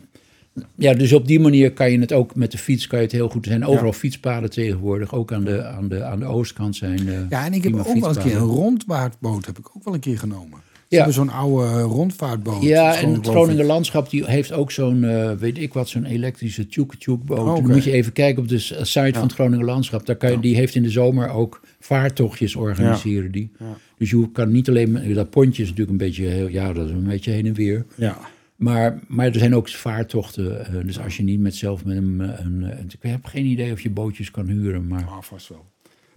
ja, 0.75 0.93
dus 0.93 1.13
op 1.13 1.27
die 1.27 1.39
manier 1.39 1.71
kan 1.73 1.91
je 1.91 1.99
het 1.99 2.13
ook 2.13 2.35
met 2.35 2.51
de 2.51 2.57
fiets 2.57 2.87
kan 2.87 2.99
je 2.99 3.05
het 3.05 3.13
heel 3.13 3.29
goed. 3.29 3.45
Er 3.45 3.51
zijn 3.51 3.65
overal 3.65 3.93
fietspaden 3.93 4.49
tegenwoordig, 4.49 5.13
ook 5.13 5.33
aan 5.33 5.43
de, 5.43 5.63
aan 5.65 5.87
de, 5.87 6.03
aan 6.03 6.19
de 6.19 6.25
oostkant 6.25 6.75
zijn. 6.75 7.07
eh, 7.07 7.29
Ja, 7.29 7.45
en 7.45 7.53
ik 7.53 7.63
heb 7.63 7.75
ook 7.75 7.99
wel 7.99 8.09
een 8.15 8.21
keer 8.23 8.35
een 8.35 8.41
rondvaartboot 8.41 9.45
heb 9.45 9.57
ik 9.59 9.75
ook 9.75 9.83
wel 9.83 9.93
een 9.93 9.99
keer 9.99 10.17
genomen. 10.17 10.59
Hebben 10.97 11.13
zo'n 11.13 11.29
oude 11.29 11.65
eh, 11.67 11.81
rondvaartboot. 11.83 12.61
Ja, 12.61 12.95
en 12.97 13.13
het 13.13 13.27
Groninger 13.27 13.65
Landschap 13.65 14.09
die 14.09 14.25
heeft 14.25 14.51
ook 14.51 14.71
zo'n, 14.71 15.03
eh, 15.03 15.31
weet 15.31 15.57
ik 15.57 15.73
wat, 15.73 15.89
zo'n 15.89 16.05
elektrische 16.05 16.67
tjoek 16.67 17.23
boot. 17.25 17.39
Oké. 17.39 17.61
Dan 17.61 17.71
moet 17.71 17.83
je 17.83 17.91
even 17.91 18.11
kijken 18.13 18.41
op 18.43 18.47
de 18.49 18.59
s- 18.59 18.67
site 18.81 19.11
van 19.13 19.23
het 19.23 19.33
Groninger 19.33 19.65
Landschap. 19.65 20.05
Daar 20.05 20.15
kan 20.15 20.31
je, 20.31 20.39
Die 20.39 20.55
heeft 20.55 20.75
in 20.75 20.83
de 20.83 20.89
zomer 20.89 21.29
ook 21.29 21.61
vaartochtjes 21.79 22.55
organiseren. 22.55 23.31
Die. 23.31 23.51
Dus 23.97 24.09
je 24.09 24.31
kan 24.31 24.51
niet 24.51 24.69
alleen, 24.69 25.13
dat 25.13 25.29
pontje 25.29 25.61
is 25.63 25.69
natuurlijk 25.69 25.91
een 25.99 26.05
beetje, 26.07 26.25
heel, 26.25 26.47
ja, 26.47 26.73
dat 26.73 26.85
is 26.85 26.91
een 26.91 27.03
beetje 27.03 27.31
heen 27.31 27.45
en 27.45 27.53
weer. 27.53 27.85
Ja. 27.95 28.17
Maar, 28.55 28.99
maar 29.07 29.25
er 29.25 29.35
zijn 29.39 29.55
ook 29.55 29.69
vaartochten. 29.69 30.65
eh, 30.65 30.85
dus 30.85 30.99
als 30.99 31.17
je 31.17 31.23
niet 31.23 31.39
met 31.39 31.55
zelf 31.55 31.85
met 31.85 31.97
een, 31.97 32.21
eh, 32.21 32.45
een, 32.45 32.61
een- 32.63 32.85
Ik 33.01 33.09
heb 33.09 33.25
geen 33.25 33.45
idee 33.45 33.71
of 33.71 33.81
je 33.81 33.89
bootjes 33.89 34.31
kan 34.31 34.45
huren. 34.47 34.87
Maar 34.87 35.05
Ah, 35.05 35.21
vast 35.21 35.47
wel. 35.49 35.65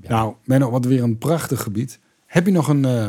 Nou, 0.08 0.34
Menno, 0.44 0.70
wat 0.70 0.84
weer 0.84 1.02
een 1.02 1.18
prachtig 1.18 1.62
gebied. 1.62 1.98
Heb 2.26 2.46
je 2.46 2.52
nog 2.52 2.68
een 2.68 2.84
eh 2.84 3.08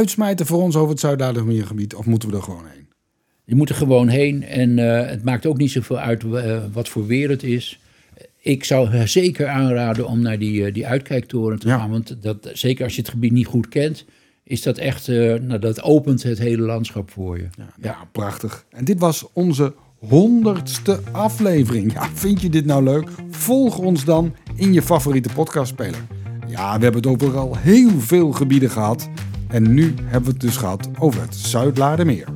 uitsmijter 0.00 0.46
voor 0.46 0.62
ons 0.62 0.76
over 0.76 0.90
het 0.90 1.00
Zuid-Ladermeergebied? 1.00 1.94
Of 1.94 2.06
moeten 2.06 2.30
we 2.30 2.36
er 2.36 2.42
gewoon 2.42 2.66
heen? 2.66 2.88
je 3.44 3.56
moet 3.56 3.68
er 3.68 3.74
gewoon 3.74 4.08
heen. 4.08 4.42
En 4.44 4.78
eh, 4.78 5.10
het 5.10 5.24
maakt 5.24 5.46
ook 5.46 5.56
niet 5.56 5.70
zoveel 5.70 5.98
uit 5.98 6.24
eh, 6.24 6.58
wat 6.72 6.88
voor 6.88 7.06
weer 7.06 7.28
het 7.28 7.42
is. 7.42 7.80
Ik 8.40 8.64
zou 8.64 9.06
zeker 9.08 9.48
aanraden 9.48 10.06
om 10.06 10.20
naar 10.20 10.38
die, 10.38 10.64
eh, 10.66 10.74
die 10.74 10.86
uitkijktoren 10.86 11.58
te 11.58 11.68
Ja. 11.68 11.78
gaan. 11.78 11.90
Want 11.90 12.22
dat, 12.22 12.50
zeker 12.52 12.84
als 12.84 12.94
je 12.94 13.00
het 13.00 13.10
gebied 13.10 13.32
niet 13.32 13.46
goed 13.46 13.68
kent, 13.68 14.04
is 14.44 14.62
dat 14.62 14.78
echt. 14.78 15.08
nou, 15.08 15.58
dat 15.58 15.82
opent 15.82 16.22
het 16.22 16.38
hele 16.38 16.62
landschap 16.62 17.10
voor 17.10 17.36
je. 17.36 17.46
Ja, 17.56 17.68
ja, 17.80 17.96
prachtig. 18.12 18.64
En 18.70 18.84
dit 18.84 18.98
was 18.98 19.26
onze 19.32 19.74
honderdste 19.98 21.00
aflevering. 21.12 21.92
Ja, 21.92 22.08
vind 22.14 22.40
je 22.40 22.48
dit 22.50 22.64
nou 22.64 22.82
leuk? 22.84 23.08
Volg 23.30 23.78
ons 23.78 24.04
dan 24.04 24.34
in 24.54 24.72
je 24.72 24.82
favoriete 24.82 25.28
podcastspeler. 25.34 26.00
Ja, 26.48 26.76
we 26.76 26.82
hebben 26.82 27.02
het 27.02 27.06
over 27.06 27.36
al 27.36 27.56
heel 27.56 28.00
veel 28.00 28.32
gebieden 28.32 28.70
gehad. 28.70 29.08
En 29.50 29.74
nu 29.74 29.94
hebben 30.02 30.24
we 30.24 30.30
het 30.30 30.40
dus 30.40 30.56
gehad 30.56 30.88
over 30.98 31.20
het 31.20 31.34
Zuid-Ladermeer. 31.34 32.26